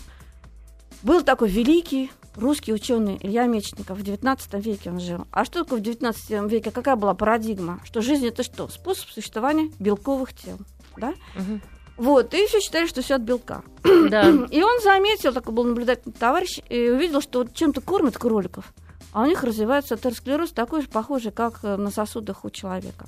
[1.07, 3.97] был такой великий русский ученый Илья Мечников.
[3.97, 5.25] В 19 веке он жил.
[5.31, 6.69] А что такое в 19 веке?
[6.69, 7.79] Какая была парадигма?
[7.85, 8.67] Что жизнь это что?
[8.67, 10.57] Способ существования белковых тел.
[10.97, 11.13] Да?
[11.35, 11.61] Мгм.
[11.95, 13.63] Вот, и все считали, что все от белка.
[14.09, 14.29] Да.
[14.51, 18.73] И он заметил, такой был наблюдательный товарищ, и увидел, что вот чем-то кормят кроликов,
[19.13, 23.07] а у них развивается атеросклероз такой же, похожий, как э, на сосудах у человека.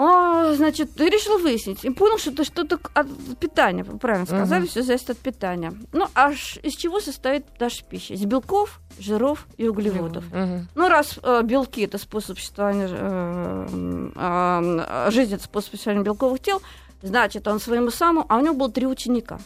[0.00, 1.84] А, значит, и решил выяснить.
[1.84, 3.08] И понял, что это что-то от
[3.40, 3.82] питания.
[3.84, 4.68] Правильно сказали, Мгм.
[4.68, 5.72] все зависит от питания.
[5.92, 8.14] Ну, а из чего состоит наша пища?
[8.14, 10.24] Из белков, жиров и углеводов.
[10.32, 10.68] Мгм.
[10.76, 16.40] Ну, раз э, белки это способ существования э, м, а, жизнь это способ существования белковых
[16.40, 16.62] тел,
[17.02, 19.40] значит, он своему самому, а у него было три ученика.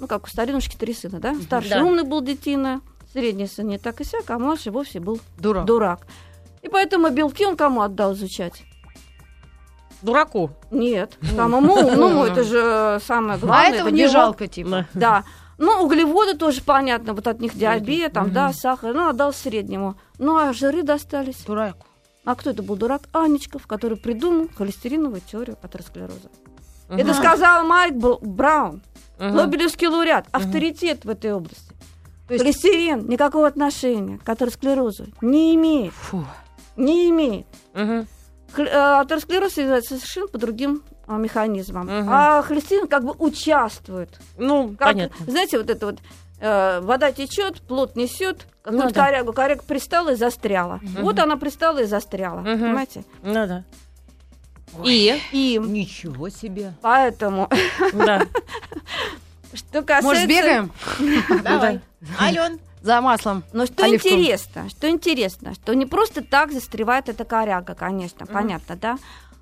[0.00, 1.34] Ну, как у старинушки три сына, да?
[1.36, 1.84] Старший Да.
[1.84, 2.80] умный был детина,
[3.12, 5.64] средний сын не так и сяк, а младший вовсе был Дурак.
[5.64, 6.06] дурак.
[6.62, 8.64] И поэтому белки он кому отдал изучать?
[10.02, 10.50] Дураку.
[10.70, 13.68] Нет, самому умному, это же самое А главное.
[13.70, 14.70] этого это не жалко, типа.
[14.70, 14.86] Да.
[14.94, 15.24] Да.
[15.58, 19.96] Ну, углеводы тоже понятно, вот от них диабет, там, да, сахар, ну, отдал среднему.
[20.18, 21.36] Ну, а жиры достались.
[21.46, 21.76] Дурак.
[22.24, 23.02] А кто это был дурак?
[23.12, 26.30] Анечков, который придумал холестериновую теорию атеросклероза.
[26.88, 26.98] Мгм.
[26.98, 28.82] Это сказал Майк Браун,
[29.18, 29.36] Мгм.
[29.36, 31.74] Нобелевский лауреат, авторитет в этой области.
[32.28, 35.92] То есть- Холестерин никакого отношения к атеросклерозу не имеет.
[35.94, 36.24] Фу.
[36.76, 37.46] Не имеет.
[37.74, 38.06] Мгм.
[38.58, 41.86] Э, Атеросклероз является совершенно по другим а, механизмам.
[41.86, 42.08] Мгм.
[42.10, 44.18] А холестерин как бы участвует.
[44.38, 45.26] Ну, Как, понятно.
[45.26, 45.98] Знаете, вот это вот
[46.40, 49.06] э, вода течет, плод несет, как Ну да.
[49.06, 50.80] корягу, коряга пристала и застряла.
[51.00, 52.40] Вот она пристала и застряла.
[52.40, 52.60] Мгм.
[52.60, 53.04] Понимаете?
[53.22, 53.64] Ну да.
[54.84, 55.20] И?
[55.32, 56.72] И Ничего себе.
[56.80, 57.48] поэтому,
[57.92, 58.22] Да.
[59.54, 60.02] что касается...
[60.08, 60.72] Может, бегаем
[61.42, 61.80] Давай.
[62.20, 62.58] Ален.
[62.82, 63.44] За маслом?
[63.52, 64.18] Но что Оливковым.
[64.18, 68.98] интересно, что интересно, что не просто так застревает эта коряга, конечно, понятно, да?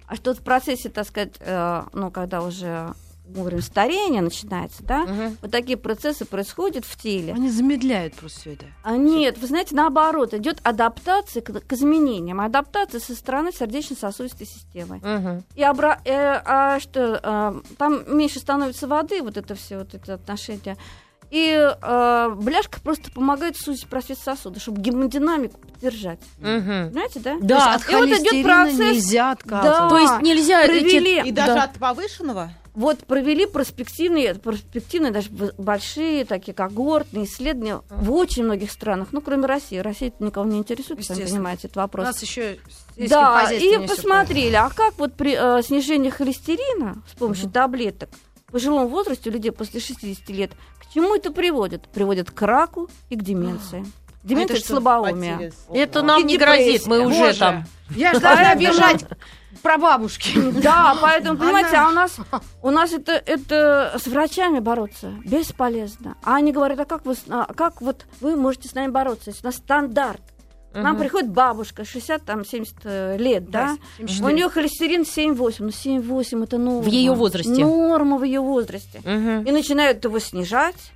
[0.07, 2.93] А что в процессе, так сказать, э, ну, когда уже
[3.29, 5.39] мы говорим, старение начинается, да, Мгм.
[5.41, 7.33] вот такие процессы происходят в теле.
[7.33, 8.65] Они замедляют просто все это.
[8.83, 14.97] А нет, вы знаете, наоборот, идет адаптация к, к изменениям, адаптация со стороны сердечно-сосудистой системы.
[14.97, 15.45] Мгм.
[15.55, 20.15] И обра- э, а что, э, там меньше становится воды, вот это все, вот это
[20.15, 20.77] отношение.
[21.31, 26.19] И э, бляшка просто помогает сузить просвет сосуда, чтобы гемодинамику поддержать.
[26.41, 26.91] Мгм.
[26.93, 27.37] Знаете, да?
[27.41, 28.79] Да, от и вот идет процесс.
[28.79, 29.81] нельзя отказываться.
[29.83, 29.89] Да.
[29.89, 31.63] То есть нельзя эти- провели, И даже Да.
[31.65, 32.51] от повышенного?
[32.75, 39.47] вот провели перспективные, перспективные даже большие такие когортные исследования в очень многих странах, ну, кроме
[39.47, 39.79] России.
[39.79, 42.07] Россия никого не интересует, сами понимаете, этот У вопрос.
[42.07, 42.59] нас еще
[42.97, 48.09] Да, и посмотрели, а как вот при э, снижении холестерина с помощью таблеток
[48.47, 50.53] в пожилом возрасте у людей после 60 лет,
[50.91, 51.87] к чему это приводит?
[51.89, 53.87] Приводит к раку и к деменции.
[54.25, 55.53] Деменция это слабоумие.
[55.73, 57.65] Это нам И не грозит, мы уже Боже, там.
[57.91, 59.05] Я же должна бежать
[59.63, 60.39] про бабушки.
[60.61, 62.17] Да, поэтому, понимаете, Она- а у нас,
[62.63, 66.17] у нас это, это с врачами бороться бесполезно.
[66.25, 69.43] А они говорят, а как вы, а как вот вы можете с нами бороться, если
[69.43, 70.23] у нас стандарт?
[70.73, 71.01] К Нам Мгм.
[71.03, 73.77] приходит бабушка, 60, там, 70 э, лет, да?
[73.99, 75.65] У нее холестерин 7,8.
[75.65, 76.83] Ну, 7,8 это норма.
[76.83, 77.51] В её возрасте.
[77.65, 79.01] Норма в ее возрасте.
[79.05, 79.43] Мгм.
[79.43, 80.93] И начинают его снижать.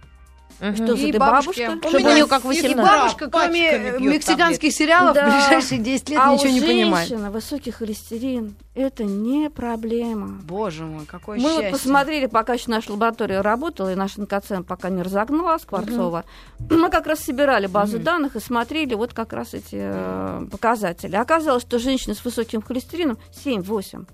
[0.60, 0.74] Мгм.
[0.76, 1.50] Что И за ты бабушка?
[1.84, 2.76] У Чтобы у неё как и 18.
[2.76, 5.24] бабушка, кроме э, мексиканских сериалов, в Да.
[5.30, 7.08] ближайшие 10 лет а ничего у не понимает.
[7.08, 10.40] женщины высокий холестерин– это не проблема.
[10.44, 11.70] Боже мой, какое Мы вот счастье.
[11.72, 16.24] посмотрели, пока еще наша лаборатория работала, и наш НКЦМ пока не разогнала Скворцова,
[16.70, 21.16] мы как раз собирали базу данных и смотрели вот как раз эти э, показатели.
[21.16, 24.06] Оказалось, что женщины с высоким холестерином 7-8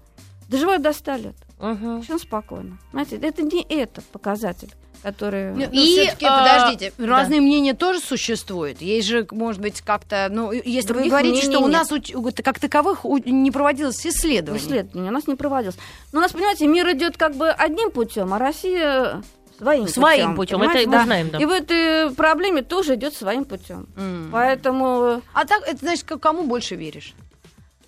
[0.49, 1.37] доживают до 100 лет.
[1.61, 1.97] Мгм.
[2.03, 2.79] Совершенно спокойно.
[2.93, 5.53] Знаете, это не этот показатель, который...
[5.53, 7.07] Ну, И, а, подождите, да.
[7.07, 8.81] разные мнения тоже существуют.
[8.81, 12.59] Есть же, может быть, как-то, ну, если вы Других говорите, что у нас у- как
[12.59, 14.63] таковых у- не проводилось исследований.
[14.63, 15.77] Исследование у нас не проводилось.
[16.13, 19.23] Но у нас, понимаете, мир идет как бы одним путем, а Россия
[19.59, 21.05] своим, Своим путем, это понимаете, мы да.
[21.05, 21.39] знаем, да.
[21.39, 23.87] И в этой проблеме тоже идет своим путем.
[23.97, 24.31] М.
[24.33, 27.15] Поэтому А так, это значит, кому больше веришь?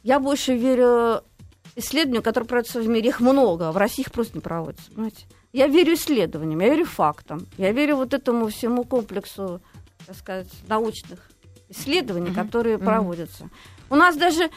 [0.03, 1.22] я больше верю
[1.77, 3.09] исследованиям, которые проводятся в мире.
[3.09, 4.90] Их много, а в России их просто не проводятся.
[4.90, 5.25] Понимаете?
[5.53, 9.61] Я верю исследованиям, я верю фактам, я верю вот этому всему комплексу,
[10.07, 11.29] так сказать, научных
[11.69, 13.51] исследований, которые проводятся.
[13.91, 14.51] У нас даже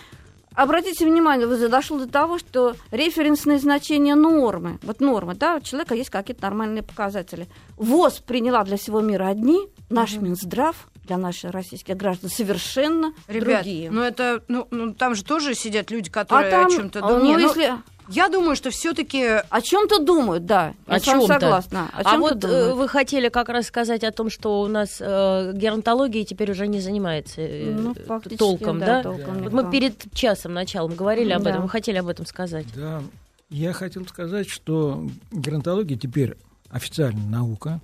[0.55, 5.95] Обратите внимание, вы дошло до того, что референсные значения нормы, вот нормы, да, у человека
[5.95, 7.49] есть какие-то нормальные показатели.
[7.75, 13.91] ВОЗ приняла для всего мира одни, наш Минздрав для наших российских граждан совершенно Ребят, другие.
[13.91, 17.01] ну это, ну, ну, там же тоже сидят люди, которые а там, о чем-то а,
[17.01, 17.23] думают.
[17.23, 17.73] ну, ну, если
[18.09, 21.27] Я думаю, что все-таки о чем-то думают, да, я О чём-то.
[21.27, 21.89] согласна.
[21.93, 22.75] О А вот э, думают.
[22.77, 26.79] вы хотели как раз сказать о том, что у нас э, геронтология теперь уже не
[26.79, 29.03] занимается э, Ну, фактически, толком, да, да?
[29.03, 31.49] толком Вот мы перед часом началом говорили об Да.
[31.51, 32.67] этом, вы хотели об этом сказать.
[32.75, 33.01] Да,
[33.49, 36.35] я хотел сказать, что геронтология теперь
[36.69, 37.79] официальная наука,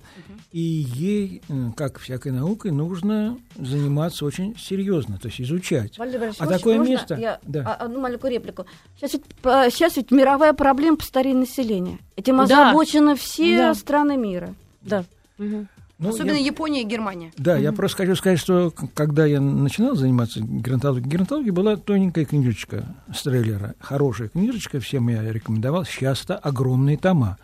[0.50, 5.98] и ей, э, как всякой наукой, нужно заниматься очень серьезно, то есть изучать.
[5.98, 7.74] А такое можно место- Я да.
[7.74, 8.66] одну маленькую реплику.
[8.96, 11.98] Сейчас ведь, э, сейчас ведь мировая проблема по старению населения.
[12.16, 12.42] Этим Да.
[12.42, 13.74] озабочены все Да.
[13.74, 14.54] страны мира.
[14.82, 15.04] Да.
[15.38, 17.32] Ну, особенно я- Япония и Германия.
[17.36, 22.96] Да, я просто хочу сказать, что когда я начинал заниматься геронтологией, геронтология была тоненькая книжечка
[23.14, 27.38] Стреллера, хорошая книжечка, всем я рекомендовал, сейчас-то огромные тома.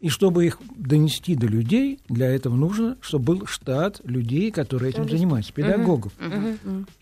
[0.00, 5.08] И чтобы их донести до людей, для этого нужно, чтобы был штат людей, которые этим
[5.08, 6.12] занимаются, педагогов.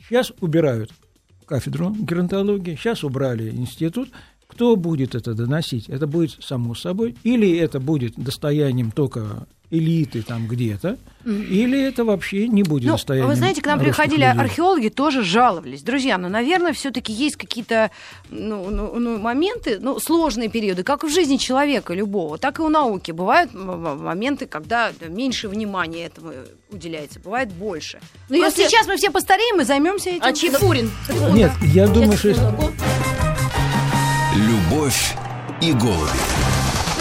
[0.08, 0.92] Сейчас убирают
[1.44, 4.10] кафедру геронтологии, сейчас убрали институт.
[4.46, 5.88] Кто будет это доносить?
[5.88, 12.46] Это будет само собой, или это будет достоянием только элиты там где-то, или это вообще
[12.46, 14.40] не будет Ну, достоянием вы знаете, к нам приходили людей.
[14.40, 15.82] археологи, тоже жаловались.
[15.82, 17.90] Друзья, ну, наверное, все-таки есть какие-то
[18.30, 22.68] ну, ну, ну, моменты, ну, сложные периоды, как в жизни человека любого, так и у
[22.68, 23.10] науки.
[23.10, 26.32] Бывают моменты, когда меньше внимания этому
[26.70, 27.98] уделяется, бывает больше.
[28.28, 30.22] Ну, Но если- сейчас мы все постареем и займемся этим.
[30.24, 30.90] А Чифурин?
[31.32, 32.28] Нет, я думаю, что...
[34.36, 35.14] Любовь
[35.62, 36.45] и голуби.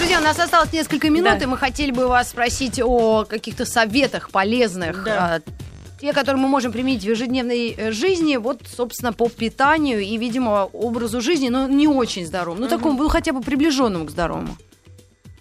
[0.05, 1.45] Друзья, у нас осталось несколько минут, Да.
[1.45, 5.03] и мы хотели бы вас спросить о каких-то советах полезных.
[5.03, 5.41] Да.
[5.43, 5.51] а,
[5.99, 10.65] Те, которые мы можем применить в ежедневной э, жизни, вот, собственно, по питанию и, видимо,
[10.73, 12.61] образу жизни, но не очень здоровому.
[12.61, 14.55] Ну, такому, ну, хотя бы приближенному к здоровому.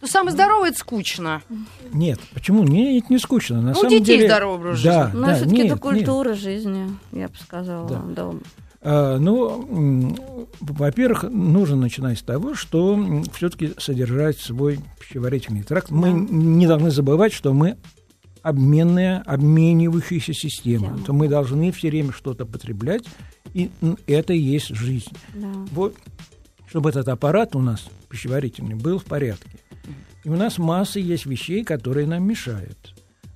[0.00, 1.42] Ну, самый здоровый это скучно.
[1.92, 2.62] Нет, почему?
[2.64, 3.56] Не, это не скучно.
[3.60, 4.28] На Ну, у самом детей деле...
[4.28, 5.82] здоровый образ да, Но да, все-таки нет, это нет.
[5.82, 7.86] культура жизни, я бы сказала.
[7.86, 8.02] Да.
[8.06, 8.30] да.
[8.84, 10.16] А, Ну,
[10.60, 15.90] во-первых, нужно начинать с того, что все-таки содержать свой пищеварительный тракт.
[15.90, 17.76] Мы не должны забывать, что мы
[18.42, 20.88] обменная, обменивающаяся система.
[20.88, 21.04] Система.
[21.04, 23.04] То мы должны все время что-то потреблять,
[23.54, 23.70] и
[24.06, 25.12] это и есть жизнь.
[25.34, 25.50] Да.
[25.72, 25.96] Вот,
[26.66, 29.58] чтобы этот аппарат у нас пищеварительный был в порядке.
[30.24, 32.94] И у нас масса есть вещей, которые нам мешают.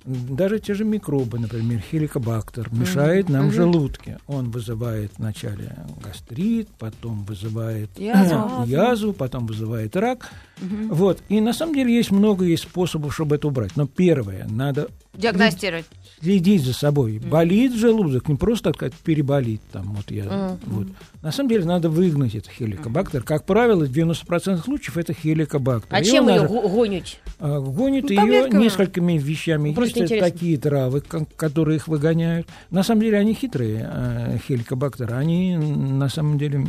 [0.09, 4.17] Даже те же микробы, например, хеликобактер, мешает нам в желудке.
[4.27, 8.65] Он вызывает вначале гастрит, потом вызывает Язву.
[8.65, 10.31] язву, потом вызывает рак.
[10.59, 11.21] Вот.
[11.29, 13.75] И на самом деле есть много есть способов, чтобы это убрать.
[13.75, 15.85] Но первое, надо Диагностировать.
[16.21, 17.19] следить за собой.
[17.19, 19.61] Болит желудок, не просто так сказать, переболит.
[19.71, 20.87] Там, вот я, вот.
[21.21, 23.23] На самом деле надо выгнать этот хеликобактер.
[23.23, 25.93] Как правило, в 90% случаев это хеликобактер.
[25.93, 27.19] А чем ее гонить?
[27.39, 29.73] а, Гонит Ну, ее несколькими вещами.
[29.73, 30.31] Просто Есть интересно.
[30.31, 32.47] такие травы, ко- которые их выгоняют.
[32.71, 35.13] На самом деле они хитрые, э, хеликобактеры.
[35.13, 36.63] Они на самом деле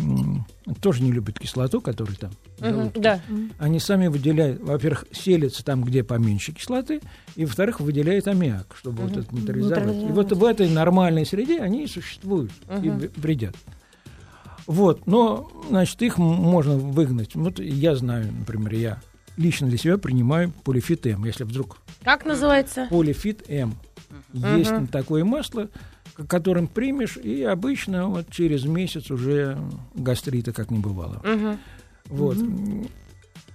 [0.81, 2.31] тоже не любят кислоту, которая там.
[2.61, 3.01] желудке.
[3.01, 3.21] Да.
[3.59, 7.01] Они сами выделяют, во-первых, селятся там, где поменьше кислоты,
[7.37, 9.95] и, во-вторых, выделяют аммиак, чтобы вот это нейтрализовать.
[10.11, 12.51] И вот в этой нормальной среде они и существуют
[12.83, 13.55] и в- вредят.
[14.71, 17.35] Вот, но, значит, их можно выгнать.
[17.35, 19.01] Вот я знаю, например, я
[19.37, 21.25] лично для себя принимаю полифит М.
[21.25, 22.87] Если вдруг Как называется?
[22.89, 23.75] полифит М.
[24.33, 25.71] Есть такое масло,
[26.29, 29.59] которым примешь, и обычно вот через месяц уже
[29.97, 31.21] гастрита как не бывало.
[31.25, 31.59] Мгм.
[32.07, 32.39] Вот.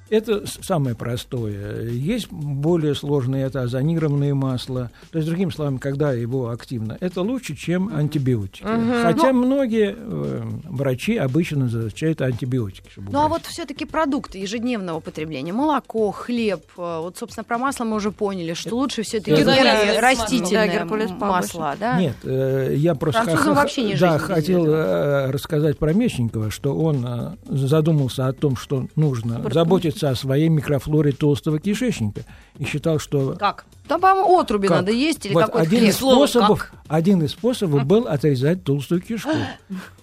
[0.09, 1.89] Это самое простое.
[1.89, 4.91] Есть более сложные, это озонированные масла.
[5.11, 8.63] То есть, другими словами, когда его активно, это лучше, чем антибиотики.
[9.01, 12.89] Хотя многие э, врачи обычно назначают антибиотики.
[12.89, 17.83] чтобы Ну а вот все-таки продукты ежедневного потребления, молоко, хлеб, э, вот, собственно, про масло
[17.85, 21.99] мы уже поняли, что лучше все-таки Геркулес растительное Да, геркулес масло, да?
[21.99, 27.05] Нет, э, я просто ха- вообще не да, хотел э, рассказать про Мечникова, что он
[27.05, 32.21] э, задумался о том, что нужно заботиться о своей микрофлоре толстого кишечника
[32.57, 33.65] и считал, что Как?
[33.87, 34.77] Там, по-моему, отруби Как?
[34.77, 39.01] надо есть или Вот какой-то один из Слово способов, один из способов был отрезать толстую
[39.01, 39.29] кишку.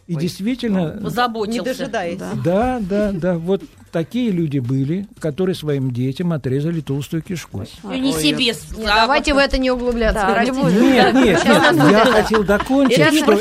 [0.06, 1.62] И действительно, Не Заботился.
[1.62, 2.18] дожидаясь.
[2.44, 3.62] да, да, да, вот
[3.92, 7.64] такие люди были, которые своим детям отрезали толстую кишку.
[7.84, 8.52] Ну, не себе.
[8.76, 10.22] Не, давайте в это не углубляться.
[10.26, 10.50] Да, не.
[10.50, 13.36] Нет, нет, нет, я хотел докончить, Это не что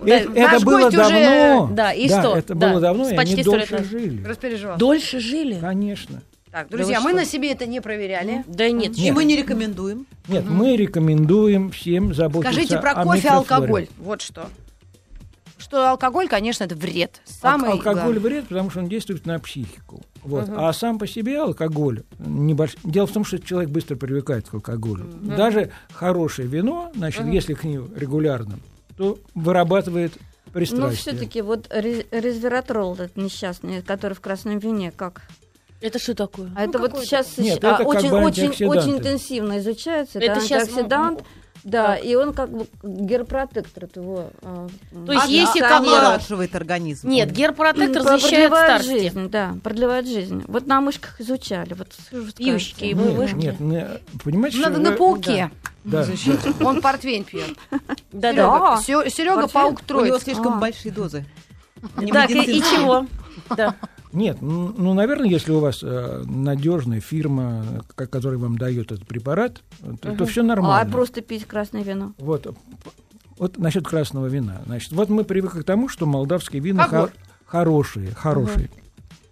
[0.00, 1.70] Да, э- это было давно.
[1.72, 2.36] да, и что?
[2.36, 4.76] Это Да, было давно, и почти они дольше жили.
[4.76, 5.58] Дольше жили?
[5.60, 6.22] Конечно.
[6.50, 7.18] Так, Да друзья, вы мы что?
[7.20, 8.44] на себе это не проверяли.
[8.48, 8.98] Да нет.
[8.98, 10.06] И мы не рекомендуем.
[10.28, 13.86] Нет, мы рекомендуем всем заботиться Скажите про кофе и алкоголь.
[13.98, 14.48] Вот что.
[15.70, 17.20] Что алкоголь, конечно, это вред.
[17.24, 18.18] Самый алкоголь главный.
[18.18, 20.02] вред, потому что он действует на психику.
[20.24, 20.48] Вот.
[20.48, 22.74] А сам по себе алкоголь небольш...
[22.82, 25.04] Дело в том, что человек быстро привыкает к алкоголю.
[25.22, 28.58] Даже хорошее вино, значит, если к нему регулярно,
[28.96, 30.12] то вырабатывает
[30.46, 30.96] Ну, пристрастие.
[30.96, 35.22] все-таки вот ре- резвератрол этот несчастный, который в красном вине, как?
[35.80, 36.50] Это что такое?
[36.56, 40.18] А это вот сейчас Нет, а, это как очень, бы очень, очень интенсивно изучается.
[40.18, 41.22] Это, Это щас, антиоксидант.
[41.62, 44.30] Да, и он как бы герпротектор от его.
[44.42, 44.66] а,
[45.06, 47.08] То есть м, если а, как- Омолаживает организм.
[47.08, 49.02] Нет, герпротектор про- защищает продлевает старости.
[49.02, 50.44] жизнь, да, продлевает жизнь.
[50.48, 51.74] Вот на мышках изучали.
[51.74, 52.94] Вот, же Пьющие, скажете?
[52.94, 53.86] вы Нет, нет, не-
[54.24, 55.50] понимаете, Надо что на пауке.
[55.84, 56.66] Да, да.
[56.66, 57.56] Он портвейн пьет.
[58.12, 58.78] Да-да.
[58.82, 59.48] Серега, Серега Портвейн?
[59.76, 60.56] паук У него слишком А.
[60.56, 61.24] большие дозы.
[62.12, 63.06] Так, и, и чего?
[63.56, 63.74] Да.
[64.12, 69.62] Нет, м, ну, наверное, если у вас надежная фирма, ко- которая вам дает этот препарат,
[70.00, 70.90] то, все А нормально.
[70.90, 72.12] просто пить красное вино.
[72.18, 72.52] Вот,
[73.38, 74.62] вот насчет красного вина.
[74.66, 77.10] Значит, вот мы привыкли к тому, что молдавские вина Когор.
[77.10, 77.14] хо-
[77.46, 78.68] хорошие, хорошие.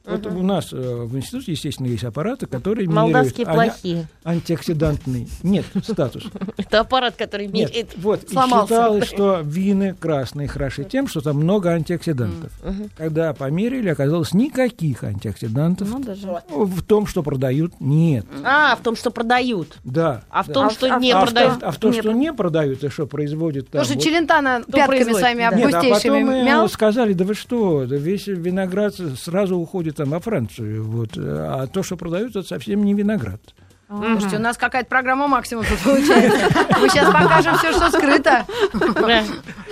[0.08, 4.08] Вот у нас э, в институте, естественно, есть аппараты, которые Молдавские меряют плохие.
[4.24, 5.28] ани- антиоксидантный.
[5.42, 6.24] Нет, статус.
[6.56, 7.90] Это аппарат, который Нет, меряет.
[7.96, 12.52] вот, и считалось, что вины красные хороши тем, что там много антиоксидантов.
[12.96, 15.88] Когда померили, оказалось никаких антиоксидантов.
[15.90, 16.26] Ну, даже.
[16.48, 18.24] В том, что продают, нет.
[18.44, 19.76] А, в том, что продают.
[19.84, 20.22] Да.
[20.30, 21.62] А в том, А что а не а, продают.
[21.62, 23.82] а в том, что не продают, и что производит там...
[23.82, 26.66] Потому что Челентано пятками своими а августейшими потом мял.
[26.66, 31.82] э, сказали, да вы что, весь виноград сразу уходит там во Францию, вот, а то,
[31.82, 33.40] что продают, это совсем не виноград.
[33.88, 36.48] Слушайте, у нас какая-то программа максимум тут получается.
[36.78, 38.44] Мы сейчас покажем все, что скрыто.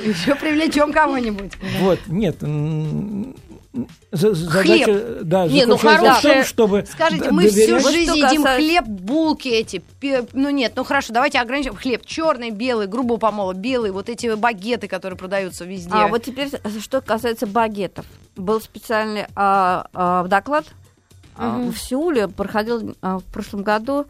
[0.03, 1.53] Еще привлечем кого-нибудь.
[1.81, 2.37] Вот, нет,
[4.13, 5.89] задача, да, Не, ну заключается в том,
[6.23, 9.83] хорошее- чтобы Скажите, мы всю доверять- Вот жизнь что едим касается- хлеб, булки эти.
[10.33, 11.75] Ну нет, ну хорошо, давайте ограничим.
[11.77, 15.91] Хлеб черный, белый, грубо помоло, белый, вот эти багеты, которые продаются везде.
[15.93, 16.49] А вот теперь,
[16.81, 18.07] что касается багетов.
[18.37, 20.67] Был специальный а, а, доклад
[21.37, 24.07] а, в Сеуле, проходил а, в прошлом году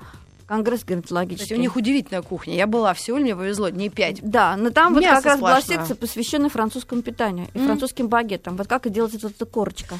[0.46, 1.56] конгресс Кстати, гинекологический.
[1.56, 2.54] у них удивительная кухня.
[2.54, 4.20] Я была в Сеуле, мне повезло, дней пять.
[4.22, 5.78] Да, но там вот Мясо как раз была сплошное.
[5.78, 8.56] секция, посвященная французскому питанию и французским багетам.
[8.56, 9.96] Вот как и делать вот эта корочка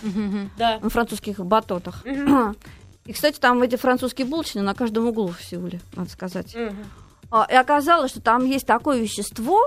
[0.57, 0.79] Да.
[0.81, 2.05] на французских батотах.
[3.07, 6.57] И, кстати, там эти французские булочные на каждом углу в Сеуле, надо сказать.
[7.31, 9.61] А, И оказалось, что там есть такое вещество,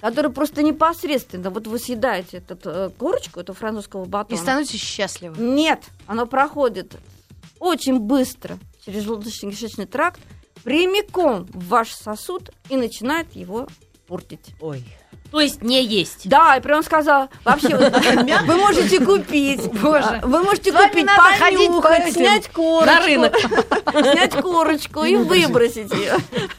[0.00, 4.40] которое просто непосредственно, вот вы съедаете эту э, корочку, эту французского И батона.
[4.40, 5.36] становитесь счастливы.
[5.42, 6.96] Нет, оно проходит
[7.58, 10.20] очень быстро через желудочно-кишечный тракт
[10.64, 13.66] прямиком в ваш сосуд и начинает его
[14.06, 14.54] портить.
[14.60, 14.84] Ой.
[15.30, 16.28] То есть не есть.
[16.28, 20.20] Да, и прям сказала, вообще, вы можете купить, Боже.
[20.22, 23.36] вы можете купить, понюхать, снять корочку, На рынок.
[24.12, 26.16] снять корочку и выбросить ее.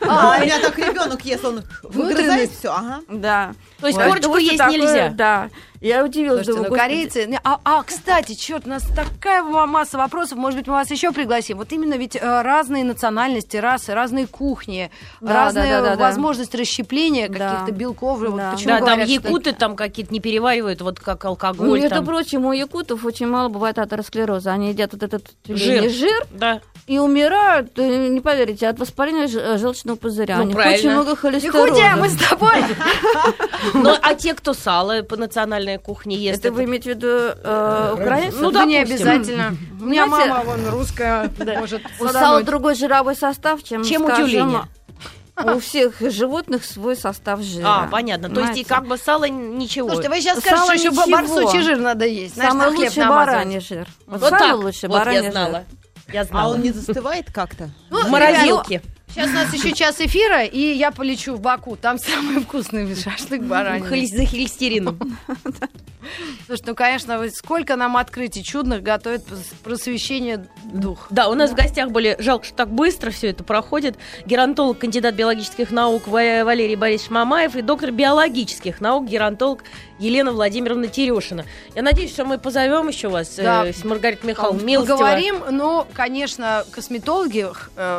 [0.07, 2.71] А, у меня так ребенок ест, он выгрызает все.
[2.71, 3.01] Ага.
[3.09, 3.53] Да.
[3.79, 5.09] То есть корочку есть нельзя.
[5.09, 5.49] Да.
[5.81, 7.39] Я удивилась, Слушайте, думаю, ну корейцы...
[7.43, 10.37] А, а, кстати, черт, у нас такая масса вопросов.
[10.37, 11.57] Может быть, мы вас еще пригласим.
[11.57, 16.03] Вот именно ведь э, разные национальности, расы, разные кухни, Да, разная да, да, да, да.
[16.05, 17.49] возможность расщепления Да.
[17.49, 18.19] каких-то белков.
[18.19, 18.51] Вот Да.
[18.51, 21.79] почему Да, там говорят, что- якуты там какие-то не переваривают, вот как Ну, алкоголь.
[21.79, 22.05] между там.
[22.05, 24.51] прочим, у якутов очень мало бывает атеросклероза.
[24.51, 25.57] Они едят вот этот Жир.
[25.57, 26.61] тюленей жир Да.
[26.85, 30.37] и умирают, э, не поверите, от воспаления э, желчного пузыря.
[30.37, 30.77] Ну, У них правильно.
[30.77, 31.65] очень много холестерола.
[31.65, 32.53] Якутия, мы с тобой.
[33.73, 37.91] Ну, а те, кто сало по национальной кухне ест, Это вы имеете в виду э,
[37.93, 38.41] украинцев?
[38.41, 39.55] Ну, Ну, не обязательно.
[39.81, 44.67] У меня мама, вон, русская, может У сала другой жировой состав, чем, Чем у тюленя.
[45.43, 47.65] У всех животных свой состав жира.
[47.65, 48.29] А, понятно.
[48.29, 49.87] То есть и как бы сало ничего.
[49.87, 51.17] Слушайте, вы сейчас Сало скажете, что еще ничего.
[51.17, 52.35] барсучий жир надо есть.
[52.35, 53.09] Знаешь, Самый лучший намазывать.
[53.27, 53.87] бараний жир.
[54.05, 54.55] Вот, вот самый так.
[54.63, 55.63] лучший вот бараний я знала.
[56.13, 56.53] Я А знала.
[56.53, 57.69] он не застывает как-то?
[57.89, 58.81] Ну, В морозилке.
[59.13, 61.75] Сейчас у нас еще час эфира, и я полечу в Баку.
[61.75, 63.85] Там самый вкусный шашлык баранины.
[63.87, 64.97] Холес- За холестерином.
[66.47, 71.07] Слушай, ну, конечно, сколько нам открытий чудных готовит прос- просвещение дух.
[71.11, 75.13] Да, у нас в гостях были, жалко, что так быстро все это проходит, геронтолог, кандидат
[75.15, 79.63] биологических наук Ва- Валерий Борисович Мамаев и доктор биологических наук, геронтолог
[79.99, 81.45] Елена Владимировна Терешина.
[81.75, 83.65] Я надеюсь, что мы позовем еще вас, э, Да.
[83.71, 84.97] с Маргаритой Михайловной Милостева.
[84.97, 87.47] Поговорим, но, конечно, косметологи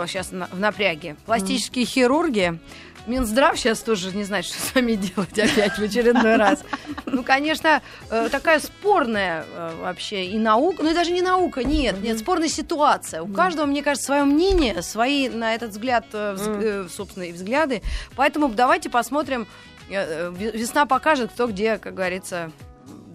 [0.09, 2.59] сейчас в напряге, пластические хирурги,
[3.07, 6.63] Минздрав сейчас тоже не знает, что с вами делать опять в очередной раз.
[7.07, 12.01] Ну, конечно, э, такая спорная э, вообще и наука, ну и даже не наука, нет,
[12.01, 13.23] нет, спорная ситуация.
[13.23, 17.83] У каждого, мне кажется, свое мнение, свои на этот взгляд, э, собственные взгляды.
[18.15, 19.47] Поэтому давайте посмотрим,
[19.89, 22.53] весна покажет, кто где, как говорится,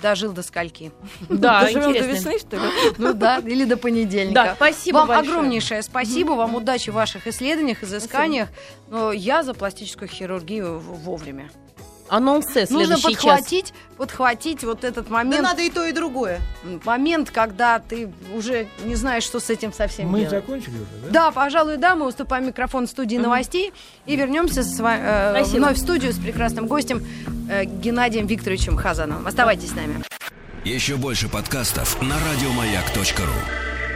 [0.01, 0.91] дожил до скольки.
[1.29, 2.63] Да, Доживем до весны, что ли?
[2.97, 4.33] Ну да, или до понедельника.
[4.33, 5.29] Да, спасибо Вам большое.
[5.29, 8.49] огромнейшее спасибо, вам удачи в ваших исследованиях, изысканиях.
[8.89, 11.49] Но я за пластическую хирургию вовремя.
[12.09, 13.23] Анонсе Нужно следующий час.
[13.23, 16.39] подхватить, подхватить вот этот Да момент, надо и то, и другое.
[16.85, 20.31] момент, когда ты уже не знаешь, что с этим совсем Мы делать.
[20.45, 21.09] закончили уже, да?
[21.09, 23.73] Да, пожалуй, да, мы уступаем микрофон в студии новостей
[24.05, 25.57] и вернемся с вами, э, Спасибо.
[25.57, 27.05] вновь в студию с прекрасным гостем
[27.49, 29.27] э, Геннадием Викторовичем Хазановым.
[29.27, 30.03] Оставайтесь с нами.
[30.65, 33.86] Еще больше подкастов на радиомаяк.ру.